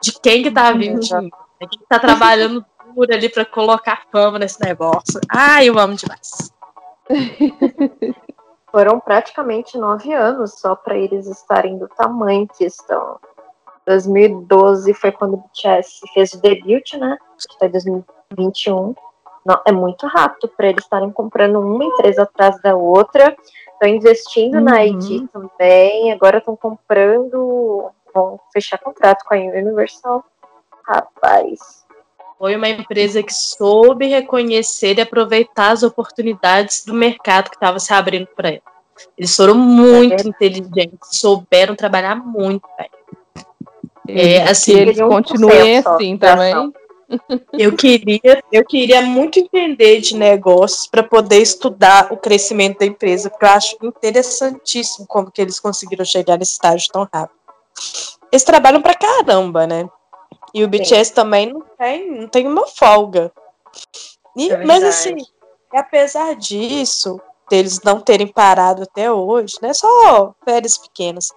De 0.00 0.12
quem 0.20 0.42
que 0.42 0.50
tá 0.50 0.72
vindo 0.72 1.00
dinheiro. 1.00 1.36
De 1.60 1.68
quem 1.68 1.80
tá 1.88 1.98
trabalhando 1.98 2.64
duro 2.94 3.12
ali 3.12 3.28
para 3.28 3.44
colocar 3.44 4.06
fama 4.10 4.38
nesse 4.38 4.60
negócio. 4.62 5.20
Ai, 5.28 5.68
eu 5.68 5.78
amo 5.78 5.94
demais. 5.94 6.52
Foram 8.70 9.00
praticamente 9.00 9.76
nove 9.76 10.12
anos 10.12 10.60
só 10.60 10.76
para 10.76 10.96
eles 10.96 11.26
estarem 11.26 11.76
do 11.76 11.88
tamanho 11.88 12.46
que 12.46 12.64
estão. 12.64 13.18
2012 13.86 14.94
foi 14.94 15.10
quando 15.10 15.34
o 15.34 15.36
BTS 15.38 16.00
fez 16.14 16.32
o 16.32 16.40
debut, 16.40 16.94
né? 16.94 17.18
Acho 17.36 17.48
que 17.48 17.58
foi 17.58 17.68
2021. 17.68 18.94
Não, 19.44 19.60
é 19.66 19.72
muito 19.72 20.06
rápido 20.06 20.48
para 20.56 20.68
eles 20.68 20.84
estarem 20.84 21.10
comprando 21.10 21.60
uma 21.60 21.84
empresa 21.84 22.22
atrás 22.22 22.60
da 22.62 22.76
outra. 22.76 23.34
Estão 23.72 23.88
investindo 23.88 24.56
uhum. 24.56 24.64
na 24.64 24.84
ID 24.84 25.28
também. 25.32 26.12
Agora 26.12 26.38
estão 26.38 26.56
comprando. 26.56 27.90
Vão 28.14 28.38
fechar 28.52 28.78
contrato 28.78 29.24
com 29.24 29.34
a 29.34 29.38
Universal. 29.38 30.24
Rapaz. 30.86 31.80
Foi 32.38 32.56
uma 32.56 32.68
empresa 32.68 33.22
que 33.22 33.34
soube 33.34 34.06
reconhecer 34.06 34.98
e 34.98 35.02
aproveitar 35.02 35.70
as 35.72 35.82
oportunidades 35.82 36.84
do 36.84 36.94
mercado 36.94 37.50
que 37.50 37.56
estava 37.56 37.78
se 37.78 37.92
abrindo 37.92 38.28
para 38.34 38.48
ela. 38.48 38.62
Eles 39.16 39.34
foram 39.34 39.54
muito 39.54 40.22
é 40.22 40.28
inteligentes, 40.28 40.98
souberam 41.12 41.74
trabalhar 41.74 42.16
muito, 42.16 42.66
velho. 42.76 42.90
É, 44.08 44.42
assim, 44.42 44.72
eles 44.72 44.98
continuem 44.98 45.78
assim 45.78 46.16
também. 46.16 46.72
Eu 47.52 47.76
queria, 47.76 48.42
eu 48.52 48.64
queria 48.64 49.02
muito 49.02 49.38
entender 49.38 50.00
de 50.00 50.16
negócios 50.16 50.86
para 50.86 51.02
poder 51.02 51.38
estudar 51.38 52.12
o 52.12 52.16
crescimento 52.16 52.78
da 52.78 52.86
empresa, 52.86 53.28
porque 53.28 53.44
eu 53.44 53.50
acho 53.50 53.76
interessantíssimo 53.82 55.06
como 55.06 55.30
que 55.30 55.42
eles 55.42 55.58
conseguiram 55.58 56.04
chegar 56.04 56.38
nesse 56.38 56.52
estágio 56.52 56.90
tão 56.92 57.08
rápido. 57.12 57.38
Eles 58.30 58.44
trabalham 58.44 58.80
para 58.80 58.94
caramba, 58.94 59.66
né? 59.66 59.88
E 60.54 60.62
o 60.64 60.68
BTS 60.68 61.06
Sim. 61.06 61.14
também 61.14 61.52
não 61.52 61.62
tem, 61.76 62.10
não 62.10 62.28
tem 62.28 62.46
uma 62.46 62.66
folga. 62.66 63.32
E, 64.36 64.50
é 64.50 64.64
mas 64.64 64.82
assim, 64.84 65.16
apesar 65.72 66.34
disso, 66.36 67.20
deles 67.48 67.80
não 67.82 68.00
terem 68.00 68.28
parado 68.28 68.84
até 68.84 69.10
hoje, 69.10 69.56
né? 69.60 69.72
Só 69.72 70.34
férias 70.44 70.78
pequenas. 70.78 71.32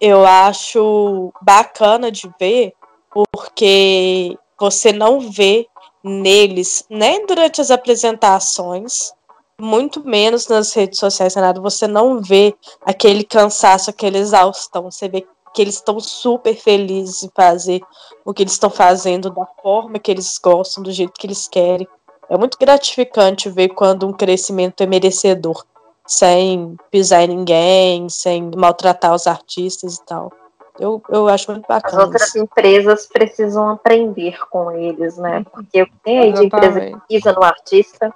Eu 0.00 0.24
acho 0.24 1.32
bacana 1.42 2.10
de 2.10 2.30
ver, 2.38 2.72
porque 3.10 4.38
você 4.60 4.92
não 4.92 5.20
vê 5.30 5.66
neles, 6.04 6.84
nem 6.90 7.26
durante 7.26 7.60
as 7.60 7.70
apresentações, 7.70 9.12
muito 9.60 10.04
menos 10.04 10.46
nas 10.48 10.72
redes 10.72 10.98
sociais, 10.98 11.34
nada, 11.34 11.60
você 11.60 11.86
não 11.86 12.20
vê 12.20 12.54
aquele 12.82 13.22
cansaço, 13.24 13.90
aquele 13.90 14.18
exaustão. 14.18 14.90
Você 14.90 15.08
vê 15.08 15.26
que 15.52 15.60
eles 15.60 15.74
estão 15.74 16.00
super 16.00 16.54
felizes 16.54 17.22
em 17.22 17.30
fazer 17.34 17.80
o 18.24 18.32
que 18.32 18.42
eles 18.42 18.52
estão 18.52 18.70
fazendo, 18.70 19.30
da 19.30 19.46
forma 19.62 19.98
que 19.98 20.10
eles 20.10 20.38
gostam, 20.42 20.82
do 20.82 20.92
jeito 20.92 21.12
que 21.12 21.26
eles 21.26 21.46
querem. 21.46 21.86
É 22.28 22.38
muito 22.38 22.56
gratificante 22.58 23.50
ver 23.50 23.70
quando 23.70 24.06
um 24.06 24.12
crescimento 24.12 24.82
é 24.82 24.86
merecedor, 24.86 25.64
sem 26.06 26.76
pisar 26.90 27.22
em 27.24 27.36
ninguém, 27.36 28.08
sem 28.08 28.50
maltratar 28.56 29.14
os 29.14 29.26
artistas 29.26 29.96
e 29.96 30.04
tal. 30.04 30.32
Eu, 30.80 31.02
eu 31.10 31.28
acho 31.28 31.52
muito 31.52 31.66
bacana. 31.68 31.98
As 31.98 32.04
outras 32.06 32.34
empresas 32.34 33.06
precisam 33.06 33.68
aprender 33.68 34.38
com 34.48 34.70
eles, 34.70 35.18
né? 35.18 35.44
Porque 35.52 35.82
o 35.82 35.86
que 35.86 35.98
tem 36.02 36.18
aí 36.18 36.32
de 36.32 36.46
empresa 36.46 36.80
que 36.80 36.96
pisa 37.06 37.32
no 37.34 37.44
artista, 37.44 38.14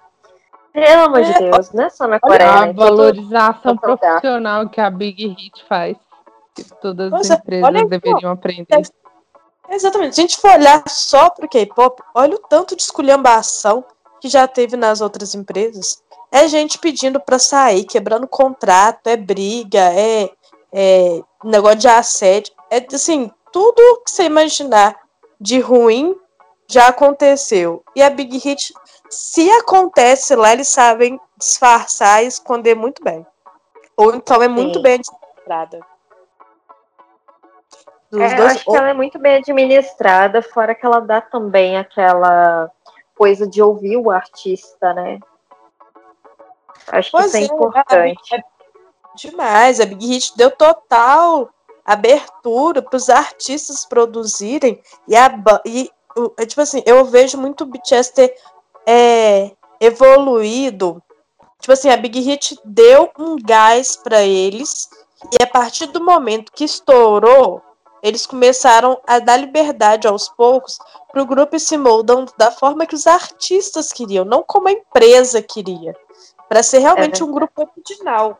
pelo 0.72 1.02
amor 1.02 1.20
é, 1.20 1.32
de 1.32 1.38
Deus, 1.38 1.72
não 1.72 1.84
é 1.84 1.90
só 1.90 2.06
na 2.06 2.18
Coreia. 2.18 2.50
A 2.50 2.66
né? 2.66 2.72
valorização 2.72 3.76
profissional 3.76 4.68
que 4.70 4.80
a 4.80 4.88
Big 4.88 5.28
Hit 5.28 5.62
faz, 5.68 5.96
que 6.54 6.64
todas 6.80 7.12
as 7.12 7.28
Nossa, 7.28 7.34
empresas 7.34 7.88
deveriam 7.88 8.32
aprender. 8.32 8.82
Exatamente. 9.70 10.14
Se 10.14 10.20
a 10.20 10.24
gente 10.24 10.36
for 10.38 10.50
olhar 10.50 10.82
só 10.88 11.28
para 11.30 11.44
o 11.44 11.48
K-pop, 11.48 12.02
olha 12.14 12.34
o 12.34 12.38
tanto 12.38 12.74
de 12.74 12.82
esculhambação 12.82 13.84
que 14.20 14.28
já 14.28 14.48
teve 14.48 14.74
nas 14.74 15.02
outras 15.02 15.34
empresas. 15.34 16.02
É 16.32 16.48
gente 16.48 16.78
pedindo 16.78 17.20
para 17.20 17.38
sair, 17.38 17.84
quebrando 17.84 18.26
contrato, 18.26 19.06
é 19.06 19.16
briga, 19.16 19.80
é, 19.92 20.30
é 20.72 21.22
negócio 21.44 21.78
de 21.78 21.88
assédio. 21.88 22.53
É 22.74 22.84
assim, 22.92 23.30
tudo 23.52 24.02
que 24.04 24.10
você 24.10 24.24
imaginar 24.24 24.98
de 25.40 25.60
ruim 25.60 26.18
já 26.66 26.88
aconteceu. 26.88 27.84
E 27.94 28.02
a 28.02 28.10
Big 28.10 28.36
Hit, 28.38 28.74
se 29.08 29.48
acontece 29.52 30.34
lá, 30.34 30.52
eles 30.52 30.66
sabem 30.66 31.20
disfarçar 31.38 32.24
e 32.24 32.26
esconder 32.26 32.74
muito 32.74 33.00
bem. 33.04 33.24
Ou 33.96 34.12
então 34.12 34.42
é 34.42 34.48
muito 34.48 34.78
Sim. 34.78 34.82
bem 34.82 34.94
administrada. 34.94 35.86
É, 38.12 38.40
eu 38.40 38.46
acho 38.46 38.64
que 38.64 38.76
ela 38.76 38.90
é 38.90 38.94
muito 38.94 39.20
bem 39.20 39.36
administrada, 39.36 40.42
fora 40.42 40.74
que 40.74 40.84
ela 40.84 40.98
dá 40.98 41.20
também 41.20 41.76
aquela 41.76 42.68
coisa 43.14 43.46
de 43.46 43.62
ouvir 43.62 43.98
o 43.98 44.10
artista, 44.10 44.92
né? 44.94 45.20
Acho 46.88 47.12
pois 47.12 47.30
que 47.30 47.38
isso 47.38 47.52
é, 47.52 47.54
é 47.54 47.54
importante. 47.54 48.34
É 48.34 48.42
demais. 49.14 49.78
A 49.78 49.86
Big 49.86 50.04
Hit 50.06 50.36
deu 50.36 50.50
total 50.50 51.53
abertura 51.84 52.80
para 52.80 52.96
os 52.96 53.10
artistas 53.10 53.84
produzirem 53.84 54.80
e, 55.06 55.14
a, 55.14 55.30
e 55.66 55.90
é, 56.38 56.46
tipo 56.46 56.60
assim, 56.60 56.82
eu 56.86 57.04
vejo 57.04 57.36
muito 57.36 57.64
o 57.64 57.66
BTS 57.66 58.12
ter 58.14 58.34
é, 58.86 59.50
evoluído. 59.80 61.02
Tipo 61.60 61.72
assim, 61.72 61.90
a 61.90 61.96
Big 61.96 62.20
Hit 62.20 62.58
deu 62.64 63.10
um 63.18 63.36
gás 63.36 63.96
para 63.96 64.22
eles 64.22 64.88
e 65.32 65.42
a 65.42 65.46
partir 65.46 65.86
do 65.86 66.02
momento 66.02 66.52
que 66.52 66.64
estourou, 66.64 67.62
eles 68.02 68.26
começaram 68.26 69.00
a 69.06 69.18
dar 69.18 69.38
liberdade 69.38 70.06
aos 70.06 70.28
poucos 70.28 70.78
para 71.10 71.22
o 71.22 71.26
grupo 71.26 71.58
se 71.58 71.76
moldando 71.76 72.32
da 72.36 72.50
forma 72.50 72.86
que 72.86 72.94
os 72.94 73.06
artistas 73.06 73.92
queriam, 73.92 74.24
não 74.24 74.42
como 74.42 74.68
a 74.68 74.72
empresa 74.72 75.40
queria, 75.40 75.96
para 76.48 76.62
ser 76.62 76.80
realmente 76.80 77.22
é 77.22 77.24
um 77.24 77.32
grupo 77.32 77.68
original. 77.76 78.38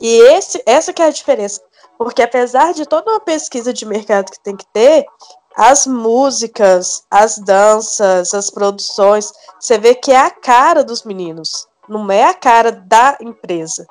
E 0.00 0.20
esse, 0.32 0.62
essa 0.66 0.92
que 0.92 1.02
é 1.02 1.06
a 1.06 1.10
diferença. 1.10 1.60
Porque 1.98 2.22
apesar 2.22 2.72
de 2.72 2.86
toda 2.86 3.10
uma 3.10 3.20
pesquisa 3.20 3.72
de 3.72 3.84
mercado 3.84 4.30
que 4.30 4.38
tem 4.38 4.56
que 4.56 4.66
ter, 4.72 5.04
as 5.56 5.84
músicas, 5.88 7.02
as 7.10 7.36
danças, 7.38 8.32
as 8.32 8.48
produções, 8.48 9.32
você 9.58 9.76
vê 9.76 9.96
que 9.96 10.12
é 10.12 10.16
a 10.16 10.30
cara 10.30 10.84
dos 10.84 11.02
meninos, 11.02 11.66
não 11.88 12.08
é 12.08 12.22
a 12.22 12.34
cara 12.34 12.70
da 12.70 13.18
empresa. 13.20 13.84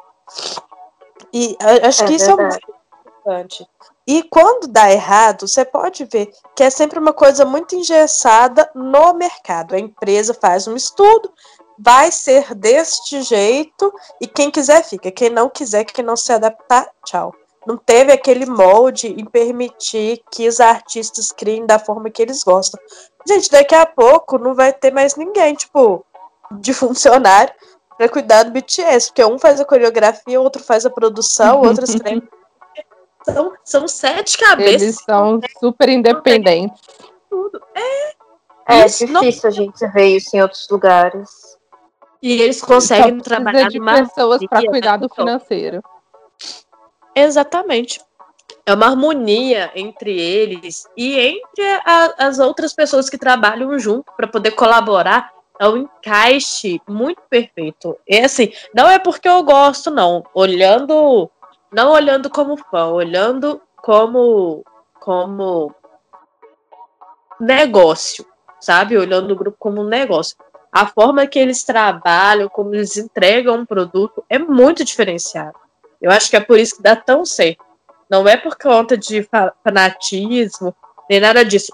E 1.33 1.57
acho 1.83 2.05
é 2.05 2.07
que 2.07 2.13
isso 2.13 2.33
verdade. 2.33 2.59
é 2.63 2.67
muito 2.67 3.09
importante. 3.09 3.67
E 4.07 4.23
quando 4.23 4.69
dá 4.69 4.89
errado, 4.89 5.45
você 5.45 5.65
pode 5.65 6.05
ver 6.05 6.31
que 6.55 6.63
é 6.63 6.69
sempre 6.69 6.97
uma 6.97 7.11
coisa 7.11 7.43
muito 7.43 7.75
engessada 7.75 8.71
no 8.73 9.13
mercado. 9.13 9.75
A 9.75 9.79
empresa 9.79 10.33
faz 10.33 10.65
um 10.65 10.77
estudo, 10.77 11.29
vai 11.77 12.09
ser 12.09 12.55
deste 12.55 13.21
jeito, 13.21 13.93
e 14.21 14.25
quem 14.25 14.49
quiser 14.49 14.81
fica. 14.85 15.11
Quem 15.11 15.29
não 15.29 15.49
quiser, 15.49 15.83
quem 15.83 16.05
não 16.05 16.15
se 16.15 16.31
adaptar, 16.31 16.89
tchau 17.03 17.33
não 17.67 17.75
teve 17.75 18.13
aquele 18.13 18.45
molde 18.45 19.07
em 19.07 19.25
permitir 19.25 20.23
que 20.31 20.47
os 20.47 20.61
artistas 20.61 21.33
criem 21.33 21.65
da 21.65 21.77
forma 21.77 22.09
que 22.09 22.21
eles 22.21 22.41
gostam. 22.41 22.79
Gente, 23.27 23.51
daqui 23.51 23.75
a 23.75 23.85
pouco 23.85 24.37
não 24.37 24.55
vai 24.55 24.71
ter 24.71 24.93
mais 24.93 25.17
ninguém, 25.17 25.53
tipo, 25.53 26.05
de 26.49 26.73
funcionário 26.73 27.53
para 27.97 28.07
cuidar 28.07 28.43
do 28.43 28.51
BTS, 28.51 29.07
porque 29.07 29.25
um 29.25 29.37
faz 29.37 29.59
a 29.59 29.65
coreografia, 29.65 30.39
outro 30.39 30.63
faz 30.63 30.85
a 30.85 30.89
produção, 30.89 31.59
outro 31.61 31.83
escreve. 31.83 32.23
São, 33.25 33.53
são 33.65 33.87
sete 33.89 34.37
cabeças. 34.37 34.81
Eles 34.81 35.03
são 35.03 35.41
super 35.59 35.89
independentes. 35.89 36.79
Tudo. 37.29 37.61
É, 37.75 38.79
é 38.79 38.85
difícil 38.85 39.09
não... 39.09 39.21
a 39.21 39.51
gente 39.51 39.87
ver 39.87 40.15
isso 40.15 40.33
em 40.33 40.41
outros 40.41 40.65
lugares. 40.69 41.29
E 42.21 42.41
eles 42.41 42.61
conseguem 42.61 43.19
trabalhar 43.19 43.67
de 43.67 43.79
pessoas 43.81 44.41
para 44.47 44.65
cuidar 44.67 44.95
do 44.95 45.09
financeiro. 45.09 45.83
Exatamente. 47.17 47.99
É 48.63 48.75
uma 48.75 48.85
harmonia 48.85 49.71
entre 49.73 50.19
eles 50.19 50.87
e 50.95 51.17
entre 51.17 51.65
a, 51.83 52.27
as 52.27 52.37
outras 52.37 52.73
pessoas 52.73 53.09
que 53.09 53.17
trabalham 53.17 53.77
junto 53.79 54.11
para 54.15 54.27
poder 54.27 54.51
colaborar. 54.51 55.31
É 55.59 55.67
um 55.67 55.77
encaixe 55.77 56.79
muito 56.87 57.19
perfeito. 57.27 57.97
E 58.07 58.19
assim, 58.19 58.53
não 58.71 58.87
é 58.87 58.99
porque 58.99 59.27
eu 59.27 59.41
gosto, 59.41 59.89
não. 59.89 60.23
Olhando, 60.31 61.27
não 61.71 61.91
olhando 61.91 62.29
como 62.29 62.55
fã, 62.55 62.85
olhando 62.85 63.59
como, 63.77 64.63
como 64.99 65.73
negócio, 67.39 68.23
sabe? 68.59 68.95
Olhando 68.95 69.31
o 69.31 69.35
grupo 69.35 69.57
como 69.59 69.81
um 69.81 69.87
negócio. 69.87 70.37
A 70.71 70.85
forma 70.85 71.25
que 71.25 71.39
eles 71.39 71.63
trabalham, 71.63 72.47
como 72.47 72.75
eles 72.75 72.95
entregam 72.95 73.55
um 73.55 73.65
produto, 73.65 74.23
é 74.29 74.37
muito 74.37 74.83
diferenciado. 74.83 75.66
Eu 76.01 76.11
acho 76.11 76.29
que 76.29 76.35
é 76.35 76.39
por 76.39 76.59
isso 76.59 76.77
que 76.77 76.83
dá 76.83 76.95
tão 76.95 77.25
certo. 77.25 77.63
Não 78.09 78.27
é 78.27 78.37
por 78.37 78.57
conta 78.57 78.97
de 78.97 79.27
fanatismo, 79.63 80.75
nem 81.09 81.19
nada 81.19 81.43
disso. 81.43 81.73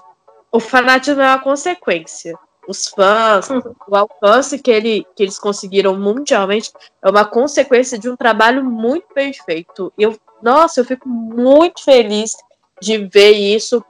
O 0.50 0.58
fanatismo 0.58 1.22
é 1.22 1.28
uma 1.28 1.42
consequência. 1.42 2.36
Os 2.66 2.88
fãs, 2.88 3.48
o 3.86 3.94
alcance 3.94 4.58
que, 4.58 4.70
ele, 4.70 5.06
que 5.14 5.22
eles 5.22 5.38
conseguiram 5.38 5.96
mundialmente 5.96 6.72
é 7.02 7.10
uma 7.10 7.24
consequência 7.24 7.98
de 7.98 8.08
um 8.08 8.16
trabalho 8.16 8.64
muito 8.64 9.06
bem 9.14 9.32
feito. 9.32 9.92
Eu, 9.98 10.18
nossa, 10.42 10.80
eu 10.80 10.84
fico 10.84 11.08
muito 11.08 11.84
feliz 11.84 12.32
de 12.80 12.98
ver 13.06 13.32
isso 13.32 13.84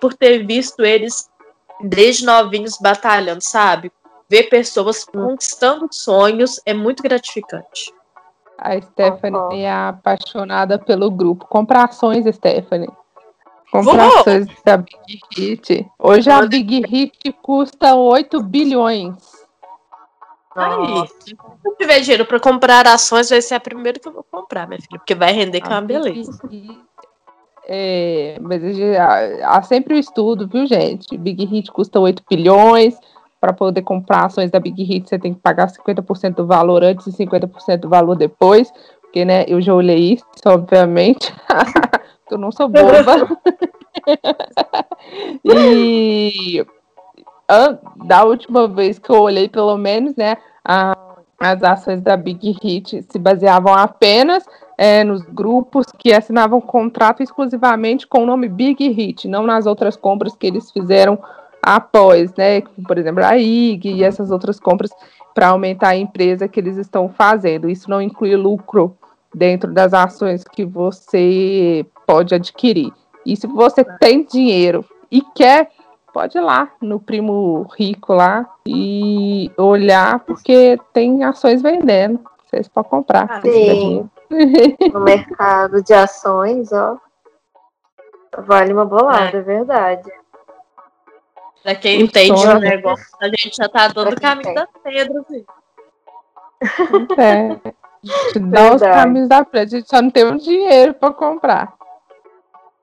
por 0.00 0.14
ter 0.14 0.44
visto 0.46 0.84
eles 0.84 1.30
desde 1.80 2.24
novinhos 2.24 2.76
batalhando, 2.80 3.42
sabe? 3.42 3.92
Ver 4.28 4.44
pessoas 4.44 5.04
conquistando 5.04 5.88
sonhos 5.90 6.60
é 6.66 6.74
muito 6.74 7.02
gratificante. 7.02 7.92
A 8.58 8.80
Stephanie 8.80 9.62
é 9.62 9.72
apaixonada 9.72 10.78
pelo 10.78 11.10
grupo. 11.10 11.46
Compra 11.46 11.84
ações, 11.84 12.24
Stephanie. 12.34 12.90
Compra 13.70 14.06
ações 14.06 14.46
da 14.64 14.78
Big 14.78 15.20
Hit. 15.36 15.86
Hoje 15.98 16.30
a 16.30 16.44
Big 16.44 16.82
Hit 16.86 17.32
custa 17.42 17.94
8 17.94 18.42
bilhões. 18.42 19.16
Aí, 20.56 21.06
se 21.20 21.36
eu 21.64 21.76
tiver 21.76 22.00
dinheiro 22.00 22.26
para 22.26 22.40
comprar 22.40 22.86
ações, 22.88 23.30
vai 23.30 23.40
ser 23.40 23.54
a 23.54 23.60
primeira 23.60 24.00
que 24.00 24.08
eu 24.08 24.12
vou 24.12 24.24
comprar, 24.28 24.66
minha 24.66 24.80
filha, 24.80 24.98
porque 24.98 25.14
vai 25.14 25.32
render 25.32 25.60
que 25.60 25.68
é 25.68 25.70
uma 25.70 25.82
beleza. 25.82 26.40
É, 27.70 28.38
mas 28.40 28.62
há 29.44 29.62
sempre 29.62 29.94
o 29.94 29.96
um 29.96 30.00
estudo, 30.00 30.48
viu, 30.48 30.66
gente? 30.66 31.16
Big 31.16 31.44
Hit 31.44 31.70
custa 31.70 32.00
8 32.00 32.24
bilhões 32.28 32.98
para 33.40 33.52
poder 33.52 33.82
comprar 33.82 34.26
ações 34.26 34.50
da 34.50 34.58
Big 34.58 34.82
Hit, 34.82 35.08
você 35.08 35.18
tem 35.18 35.34
que 35.34 35.40
pagar 35.40 35.68
50% 35.68 36.34
do 36.34 36.46
valor 36.46 36.82
antes 36.82 37.06
e 37.06 37.12
50% 37.12 37.78
do 37.78 37.88
valor 37.88 38.16
depois, 38.16 38.72
porque, 39.00 39.24
né, 39.24 39.44
eu 39.46 39.60
já 39.60 39.74
olhei 39.74 40.14
isso, 40.14 40.24
obviamente, 40.46 41.32
eu 42.30 42.38
não 42.38 42.50
sou 42.52 42.68
boba. 42.68 43.38
e 45.44 46.64
da 48.04 48.24
última 48.24 48.68
vez 48.68 48.98
que 48.98 49.10
eu 49.10 49.22
olhei, 49.22 49.48
pelo 49.48 49.76
menos, 49.78 50.14
né, 50.16 50.36
a, 50.64 50.96
as 51.38 51.62
ações 51.62 52.02
da 52.02 52.16
Big 52.16 52.50
Hit 52.62 53.06
se 53.08 53.18
baseavam 53.18 53.72
apenas 53.72 54.44
é, 54.76 55.02
nos 55.02 55.22
grupos 55.22 55.86
que 55.98 56.12
assinavam 56.12 56.60
contrato 56.60 57.22
exclusivamente 57.22 58.06
com 58.06 58.22
o 58.22 58.26
nome 58.26 58.48
Big 58.48 58.86
Hit, 58.88 59.26
não 59.26 59.44
nas 59.44 59.66
outras 59.66 59.96
compras 59.96 60.36
que 60.36 60.46
eles 60.46 60.70
fizeram 60.70 61.18
após, 61.62 62.34
né? 62.34 62.62
Por 62.86 62.98
exemplo, 62.98 63.24
a 63.24 63.36
IG 63.36 63.92
e 63.92 64.04
essas 64.04 64.30
outras 64.30 64.58
compras 64.58 64.90
para 65.34 65.48
aumentar 65.48 65.90
a 65.90 65.96
empresa 65.96 66.48
que 66.48 66.58
eles 66.58 66.76
estão 66.76 67.08
fazendo. 67.08 67.68
Isso 67.68 67.88
não 67.88 68.02
inclui 68.02 68.34
lucro 68.36 68.96
dentro 69.34 69.72
das 69.72 69.94
ações 69.94 70.44
que 70.44 70.64
você 70.64 71.86
pode 72.06 72.34
adquirir. 72.34 72.92
E 73.24 73.36
se 73.36 73.46
você 73.46 73.84
tem 73.84 74.24
dinheiro 74.24 74.84
e 75.10 75.22
quer, 75.34 75.70
pode 76.12 76.36
ir 76.38 76.40
lá 76.40 76.70
no 76.80 76.98
primo 76.98 77.66
rico 77.76 78.14
lá 78.14 78.48
e 78.66 79.50
olhar, 79.56 80.20
porque 80.20 80.78
tem 80.92 81.22
ações 81.24 81.62
vendendo. 81.62 82.20
Vocês 82.46 82.66
podem 82.66 82.90
comprar. 82.90 83.26
Ah, 83.30 83.40
sim. 83.42 84.08
no 84.92 85.00
mercado 85.00 85.82
de 85.82 85.92
ações, 85.92 86.72
ó. 86.72 86.96
Vale 88.46 88.72
uma 88.72 88.84
bolada, 88.84 89.36
é, 89.36 89.40
é 89.40 89.42
verdade. 89.42 90.10
Pra 91.68 91.74
quem 91.74 92.00
entende 92.00 92.46
o 92.46 92.58
negócio, 92.58 93.06
a 93.20 93.26
gente 93.28 93.54
já 93.54 93.68
tá 93.68 93.88
dando 93.88 94.14
o 94.14 94.18
caminho 94.18 94.54
da 94.54 94.66
pedra, 94.82 95.22
filho. 95.24 95.46
É. 97.18 97.60
Dá 98.40 98.74
os 98.74 98.80
caminhos 98.80 99.28
da 99.28 99.44
pedra, 99.44 99.76
a 99.76 99.78
gente 99.78 99.86
só 99.86 100.00
não 100.00 100.10
tem 100.10 100.24
um 100.24 100.38
dinheiro 100.38 100.94
pra 100.94 101.12
comprar. 101.12 101.74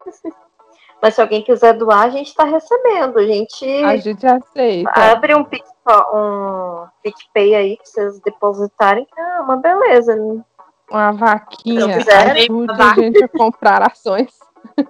Mas 1.01 1.15
se 1.15 1.21
alguém 1.21 1.41
quiser 1.41 1.73
doar, 1.73 2.03
a 2.03 2.09
gente 2.09 2.27
está 2.27 2.43
recebendo. 2.43 3.17
A 3.17 3.25
gente, 3.25 3.65
a 3.65 3.97
gente 3.97 4.23
aceita. 4.27 4.91
Abre 4.93 5.33
um, 5.33 5.41
um 5.41 6.87
PicPay 7.01 7.55
aí 7.55 7.77
que 7.77 7.89
vocês 7.89 8.19
depositarem, 8.19 9.07
é 9.17 9.41
uma 9.41 9.57
beleza. 9.57 10.15
Né? 10.15 10.43
Uma 10.91 11.11
vaquinha 11.11 11.85
ajude 11.85 12.11
a 12.11 12.93
gente 12.93 13.23
a 13.23 13.27
comprar 13.29 13.81
ações. 13.81 14.31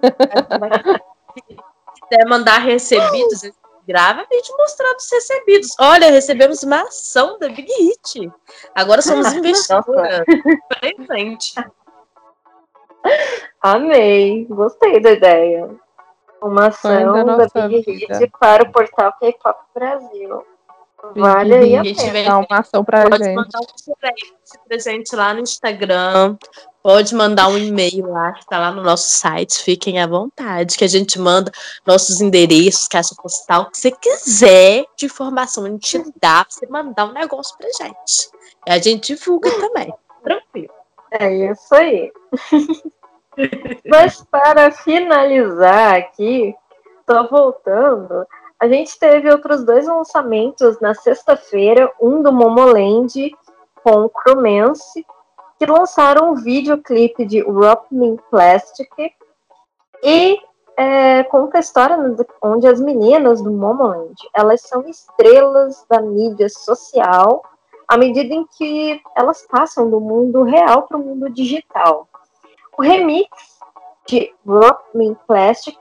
Se 1.34 2.02
quiser 2.08 2.26
mandar 2.28 2.58
recebidos, 2.58 3.42
grava 3.86 4.26
vídeo 4.30 4.54
mostrando 4.58 4.96
os 4.96 5.10
recebidos. 5.10 5.74
Olha, 5.78 6.10
recebemos 6.10 6.62
uma 6.62 6.82
ação 6.82 7.38
da 7.38 7.48
Big 7.48 7.70
Hit. 7.72 8.32
Agora 8.74 9.00
somos 9.00 9.30
investidoras. 9.34 10.24
Presente. 10.80 11.54
Amei, 13.62 14.44
gostei 14.46 15.00
da 15.00 15.12
ideia. 15.12 15.70
Uma 16.42 16.68
ação 16.68 17.24
da, 17.24 17.46
da 17.46 17.68
Big 17.68 17.82
vida. 17.98 18.18
Hit 18.18 18.32
para 18.38 18.64
o 18.64 18.72
portal 18.72 19.12
K-Pop 19.18 19.58
Brasil. 19.74 20.44
Vale 21.14 21.54
aí 21.54 21.76
a 21.76 21.82
pena. 21.82 22.38
uma 22.38 22.58
ação 22.58 22.84
pra 22.84 23.08
Pode 23.08 23.24
gente. 23.24 23.34
mandar 23.34 23.58
um 23.60 24.68
presente 24.68 25.14
lá 25.14 25.34
no 25.34 25.40
Instagram. 25.40 26.36
Pode 26.82 27.14
mandar 27.14 27.48
um 27.48 27.58
e-mail 27.58 28.08
lá, 28.08 28.32
que 28.32 28.46
tá 28.46 28.58
lá 28.58 28.70
no 28.70 28.82
nosso 28.82 29.10
site. 29.10 29.62
Fiquem 29.62 30.00
à 30.00 30.06
vontade, 30.06 30.78
que 30.78 30.84
a 30.84 30.88
gente 30.88 31.18
manda 31.18 31.50
nossos 31.84 32.20
endereços, 32.20 32.86
caixa 32.86 33.14
postal, 33.20 33.62
o 33.62 33.70
que 33.70 33.78
você 33.78 33.90
quiser 33.90 34.84
de 34.96 35.06
informação. 35.06 35.64
A 35.64 35.68
gente 35.68 35.98
dá 36.20 36.44
pra 36.44 36.46
você 36.48 36.66
mandar 36.68 37.06
um 37.06 37.12
negócio 37.12 37.56
pra 37.58 37.68
gente. 37.70 38.30
E 38.66 38.70
a 38.70 38.78
gente 38.78 39.14
divulga 39.14 39.50
também. 39.50 39.92
Tranquilo. 40.22 40.74
É 41.10 41.50
isso 41.50 41.74
aí. 41.74 42.12
Mas 43.84 44.24
para 44.30 44.70
finalizar 44.70 45.96
aqui, 45.96 46.54
tô 47.06 47.28
voltando 47.28 48.26
a 48.60 48.68
gente 48.68 48.98
teve 48.98 49.30
outros 49.30 49.64
dois 49.64 49.86
lançamentos 49.86 50.80
na 50.80 50.94
sexta-feira, 50.94 51.92
um 52.00 52.22
do 52.22 52.32
Momoland 52.32 53.30
com 53.82 54.08
Cromance, 54.08 55.04
que 55.58 55.66
lançaram 55.66 56.30
um 56.30 56.34
videoclipe 56.34 57.24
de 57.24 57.40
Rockman 57.40 58.16
Plastic 58.30 58.90
e 60.02 60.38
é, 60.76 61.24
conta 61.24 61.58
a 61.58 61.60
história 61.60 61.96
onde 62.42 62.66
as 62.66 62.80
meninas 62.80 63.40
do 63.40 63.50
Momoland 63.50 64.14
elas 64.34 64.60
são 64.60 64.86
estrelas 64.86 65.86
da 65.88 66.00
mídia 66.02 66.48
social 66.50 67.42
à 67.88 67.96
medida 67.96 68.34
em 68.34 68.46
que 68.58 69.00
elas 69.16 69.46
passam 69.48 69.88
do 69.88 70.00
mundo 70.00 70.42
real 70.42 70.82
para 70.82 70.96
o 70.96 71.00
mundo 71.00 71.30
digital. 71.30 72.08
O 72.76 72.82
remix 72.82 73.28
de 74.06 74.34
Rockman 74.46 75.16
Plastic 75.26 75.76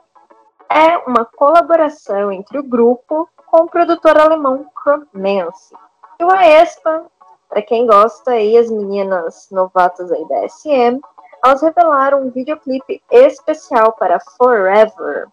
é 0.70 0.98
uma 1.00 1.26
colaboração 1.26 2.32
entre 2.32 2.60
o 2.60 2.64
grupo 2.64 3.30
com 3.46 3.64
o 3.64 3.70
produtor 3.70 4.18
alemão 4.18 4.66
Krummense. 4.76 5.74
E 6.20 6.24
o 6.24 6.32
Aespa, 6.32 7.06
para 7.50 7.62
quem 7.62 7.86
gosta 7.86 8.32
aí, 8.32 8.58
as 8.58 8.70
meninas 8.70 9.48
novatas 9.52 10.12
aí 10.12 10.28
da 10.28 10.48
SM, 10.48 11.00
elas 11.44 11.62
revelaram 11.62 12.24
um 12.24 12.30
videoclipe 12.30 13.02
especial 13.12 13.94
para 13.94 14.20
Forever. 14.20 15.28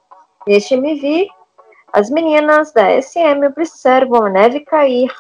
Neste 0.47 0.75
MV, 0.75 1.29
as 1.93 2.11
meninas 2.11 2.73
da 2.73 3.01
SM 3.01 3.47
observam 3.47 4.25
a 4.25 4.31
neve 4.31 4.61
cair 4.61 5.11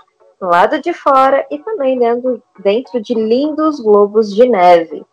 do 0.40 0.46
lado 0.48 0.80
de 0.80 0.92
fora 0.92 1.46
e 1.50 1.58
também 1.58 1.98
dentro, 1.98 2.42
dentro 2.58 3.00
de 3.00 3.14
lindos 3.14 3.78
globos 3.78 4.34
de 4.34 4.48
neve. 4.48 5.04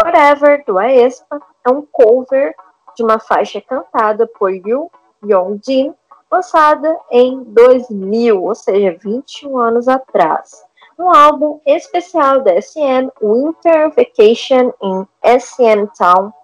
Forever, 0.00 0.62
do 0.66 0.78
Aespa, 0.78 1.40
é 1.64 1.70
um 1.70 1.82
cover 1.90 2.54
de 2.96 3.02
uma 3.02 3.18
faixa 3.18 3.60
cantada 3.60 4.26
por 4.26 4.50
Yu 4.50 4.90
Yong-jin, 5.24 5.94
lançada 6.30 6.98
em 7.10 7.44
2000, 7.44 8.42
ou 8.42 8.54
seja, 8.54 8.96
21 9.00 9.58
anos 9.58 9.86
atrás. 9.88 10.64
Um 10.98 11.10
álbum 11.10 11.60
especial 11.66 12.40
da 12.40 12.60
SM, 12.60 13.10
Winter 13.20 13.92
Vacation 13.94 14.72
em 14.82 15.06
smtown.com. 15.38 16.34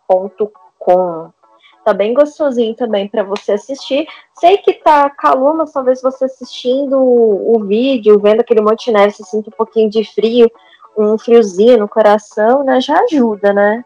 Tá 1.85 1.93
bem 1.93 2.15
gostosinho 2.15 2.77
também 2.77 3.09
para 3.09 3.25
você 3.25 3.53
assistir. 3.53 4.07
Sei 4.39 4.59
que 4.59 4.75
tá 4.75 5.11
calor, 5.11 5.57
mas 5.57 5.73
talvez 5.73 6.01
você 6.01 6.27
assistindo 6.27 6.97
o, 7.01 7.65
vídeo, 7.65 8.21
vendo 8.21 8.41
aquele 8.41 8.61
monte 8.61 8.85
de 8.85 8.93
neve, 8.93 9.13
você 9.13 9.25
sinta 9.25 9.51
um 9.51 9.57
pouquinho 9.57 9.91
de 9.91 10.05
frio, 10.05 10.49
um 10.97 11.19
friozinho 11.19 11.79
no 11.79 11.89
coração, 11.89 12.63
né? 12.63 12.81
Já 12.81 13.01
ajuda, 13.01 13.53
né? 13.53 13.85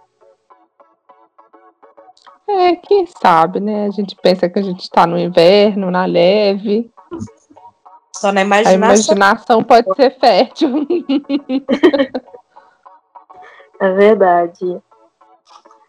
É, 2.49 2.77
quem 2.77 3.07
sabe, 3.07 3.59
né? 3.59 3.87
A 3.87 3.91
gente 3.91 4.15
pensa 4.15 4.49
que 4.49 4.59
a 4.59 4.63
gente 4.63 4.83
está 4.83 5.07
no 5.07 5.19
inverno, 5.19 5.91
na 5.91 6.07
neve. 6.07 6.91
Só 8.15 8.31
na 8.33 8.43
imaginação. 8.43 8.73
A 8.73 8.75
imaginação 8.75 9.65
pode 9.65 9.95
ser 9.95 10.19
fértil. 10.19 10.87
é 13.81 13.93
verdade. 13.93 14.81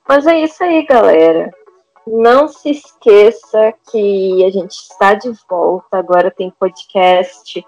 Mas 0.07 0.25
é 0.25 0.39
isso 0.39 0.63
aí, 0.63 0.85
galera. 0.85 1.51
Não 2.07 2.47
se 2.47 2.71
esqueça 2.71 3.73
que 3.91 4.45
a 4.45 4.49
gente 4.49 4.71
está 4.71 5.13
de 5.13 5.31
volta. 5.49 5.97
Agora 5.97 6.31
tem 6.31 6.49
podcast 6.49 7.63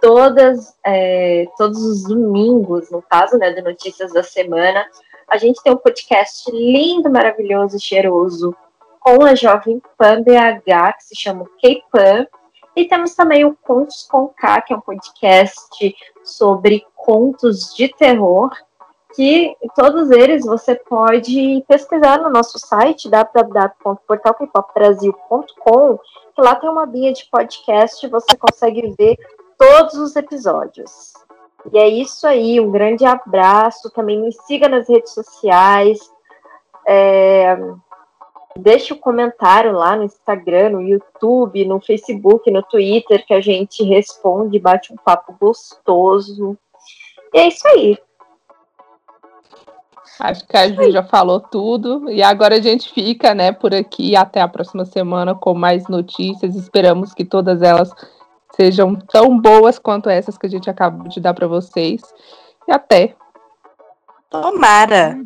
todas, 0.00 0.74
é, 0.84 1.46
todos 1.56 1.80
os 1.80 2.02
domingos, 2.04 2.90
no 2.90 3.00
caso, 3.02 3.38
né, 3.38 3.52
de 3.52 3.62
notícias 3.62 4.12
da 4.12 4.22
semana. 4.22 4.84
A 5.32 5.38
gente 5.38 5.62
tem 5.62 5.72
um 5.72 5.78
podcast 5.78 6.50
lindo, 6.50 7.10
maravilhoso, 7.10 7.80
cheiroso, 7.80 8.54
com 9.00 9.24
a 9.24 9.34
Jovem 9.34 9.80
Pan 9.96 10.20
BH, 10.20 10.92
que 10.98 11.04
se 11.04 11.16
chama 11.16 11.48
K-Pan. 11.58 12.26
E 12.76 12.84
temos 12.84 13.14
também 13.14 13.42
o 13.42 13.56
Contos 13.62 14.06
com 14.10 14.28
K, 14.28 14.60
que 14.60 14.74
é 14.74 14.76
um 14.76 14.82
podcast 14.82 15.96
sobre 16.22 16.84
contos 16.94 17.74
de 17.74 17.88
terror, 17.88 18.50
que 19.16 19.56
todos 19.74 20.10
eles 20.10 20.44
você 20.44 20.74
pode 20.74 21.64
pesquisar 21.66 22.18
no 22.18 22.28
nosso 22.28 22.58
site 22.58 23.08
www.portalkpopbrasil.com, 23.08 25.98
que 26.34 26.42
lá 26.42 26.56
tem 26.56 26.68
uma 26.68 26.84
linha 26.84 27.14
de 27.14 27.24
podcast 27.30 28.04
e 28.04 28.10
você 28.10 28.36
consegue 28.36 28.94
ver 28.98 29.16
todos 29.56 29.94
os 29.94 30.14
episódios. 30.14 31.14
E 31.70 31.78
é 31.78 31.88
isso 31.88 32.26
aí, 32.26 32.58
um 32.58 32.70
grande 32.70 33.04
abraço. 33.04 33.90
Também 33.90 34.20
me 34.20 34.32
siga 34.32 34.68
nas 34.68 34.88
redes 34.88 35.12
sociais. 35.12 36.00
É, 36.86 37.56
deixe 38.56 38.92
o 38.92 38.96
um 38.96 39.00
comentário 39.00 39.72
lá 39.72 39.94
no 39.96 40.04
Instagram, 40.04 40.70
no 40.70 40.82
YouTube, 40.82 41.64
no 41.64 41.80
Facebook, 41.80 42.50
no 42.50 42.62
Twitter, 42.62 43.24
que 43.24 43.34
a 43.34 43.40
gente 43.40 43.84
responde, 43.84 44.58
bate 44.58 44.92
um 44.92 44.96
papo 44.96 45.34
gostoso. 45.40 46.56
E 47.32 47.38
é 47.38 47.48
isso 47.48 47.66
aí. 47.68 47.98
Acho 50.20 50.46
que 50.46 50.56
a 50.56 50.68
Ju 50.68 50.90
já 50.90 51.02
falou 51.02 51.40
tudo. 51.40 52.10
E 52.10 52.22
agora 52.22 52.56
a 52.56 52.60
gente 52.60 52.92
fica, 52.92 53.34
né, 53.34 53.50
por 53.50 53.74
aqui 53.74 54.14
até 54.14 54.40
a 54.40 54.48
próxima 54.48 54.84
semana 54.84 55.34
com 55.34 55.54
mais 55.54 55.88
notícias. 55.88 56.54
Esperamos 56.54 57.14
que 57.14 57.24
todas 57.24 57.62
elas 57.62 57.92
sejam 58.56 58.94
tão 58.94 59.38
boas 59.38 59.78
quanto 59.78 60.10
essas 60.10 60.36
que 60.36 60.46
a 60.46 60.50
gente 60.50 60.68
acabou 60.68 61.08
de 61.08 61.20
dar 61.20 61.34
para 61.34 61.46
vocês. 61.46 62.02
E 62.66 62.72
até. 62.72 63.14
Tomara. 64.30 65.18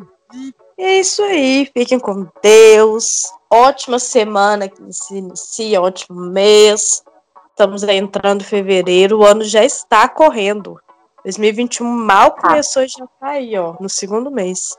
É 0.77 0.99
isso 0.99 1.21
aí. 1.23 1.69
Fiquem 1.73 1.99
com 1.99 2.27
Deus. 2.41 3.23
Ótima 3.49 3.99
semana 3.99 4.67
que 4.67 4.81
se 4.91 5.17
inicia, 5.17 5.81
ótimo 5.81 6.19
mês. 6.19 7.03
Estamos 7.49 7.81
entrando 7.83 8.41
em 8.41 8.45
fevereiro, 8.45 9.19
o 9.19 9.25
ano 9.25 9.43
já 9.43 9.63
está 9.63 10.07
correndo. 10.07 10.79
2021 11.23 11.85
mal 11.85 12.31
começou 12.31 12.83
e 12.83 12.87
já 12.87 13.03
está 13.03 13.29
aí, 13.29 13.57
ó, 13.57 13.75
no 13.79 13.89
segundo 13.89 14.29
mês. 14.29 14.77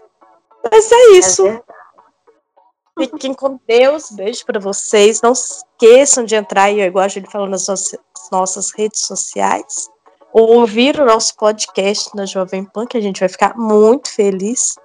Mas 0.70 0.90
é 0.92 1.10
isso. 1.12 1.46
É 1.46 1.62
Fiquem 2.98 3.32
com 3.32 3.60
Deus. 3.66 4.10
Beijo 4.10 4.44
para 4.44 4.58
vocês. 4.58 5.22
Não 5.22 5.32
esqueçam 5.32 6.24
de 6.24 6.34
entrar 6.34 6.64
aí, 6.64 6.80
igual 6.80 7.04
a 7.04 7.08
gente 7.08 7.30
falou 7.30 7.48
nas 7.48 7.66
nossas 8.32 8.72
redes 8.72 9.02
sociais. 9.02 9.88
Ouvir 10.32 11.00
o 11.00 11.06
nosso 11.06 11.36
podcast 11.36 12.14
na 12.14 12.26
Jovem 12.26 12.64
Pan, 12.64 12.86
que 12.86 12.96
a 12.96 13.00
gente 13.00 13.20
vai 13.20 13.28
ficar 13.28 13.56
muito 13.56 14.12
feliz. 14.12 14.76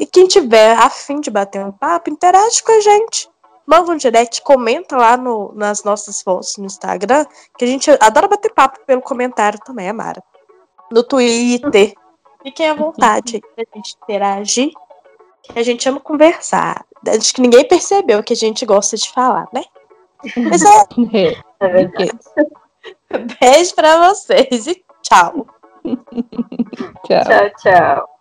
E 0.00 0.06
quem 0.06 0.26
tiver 0.26 0.76
afim 0.78 1.20
de 1.20 1.30
bater 1.30 1.64
um 1.64 1.72
papo, 1.72 2.10
interage 2.10 2.62
com 2.62 2.72
a 2.72 2.80
gente. 2.80 3.28
Manda 3.66 3.92
um 3.92 3.96
direct, 3.96 4.40
comenta 4.42 4.96
lá 4.96 5.16
no, 5.16 5.52
nas 5.54 5.84
nossas 5.84 6.22
fotos 6.22 6.56
no 6.56 6.64
Instagram, 6.64 7.26
que 7.58 7.64
a 7.66 7.68
gente 7.68 7.90
adora 8.00 8.26
bater 8.26 8.52
papo 8.54 8.80
pelo 8.86 9.02
comentário 9.02 9.58
também, 9.62 9.90
Amara. 9.90 10.22
No 10.90 11.02
Twitter. 11.02 11.92
Fiquem 12.42 12.70
à 12.70 12.74
vontade 12.74 13.42
pra 13.54 13.64
gente 13.74 13.94
interagir. 14.02 14.72
A 15.54 15.62
gente 15.62 15.88
ama 15.88 16.00
conversar. 16.00 16.84
Acho 17.06 17.34
que 17.34 17.40
ninguém 17.40 17.66
percebeu 17.66 18.22
que 18.22 18.32
a 18.32 18.36
gente 18.36 18.66
gosta 18.66 18.96
de 18.96 19.10
falar, 19.10 19.48
né? 19.52 19.64
Isso 20.24 20.66
é... 20.66 21.38
É 21.60 21.68
verdade. 21.68 22.12
Beijo 23.40 23.74
pra 23.74 24.08
vocês 24.08 24.66
e 24.68 24.84
tchau. 25.02 25.46
Tchau. 27.04 27.24
Tchau, 27.24 27.50
tchau. 27.60 28.17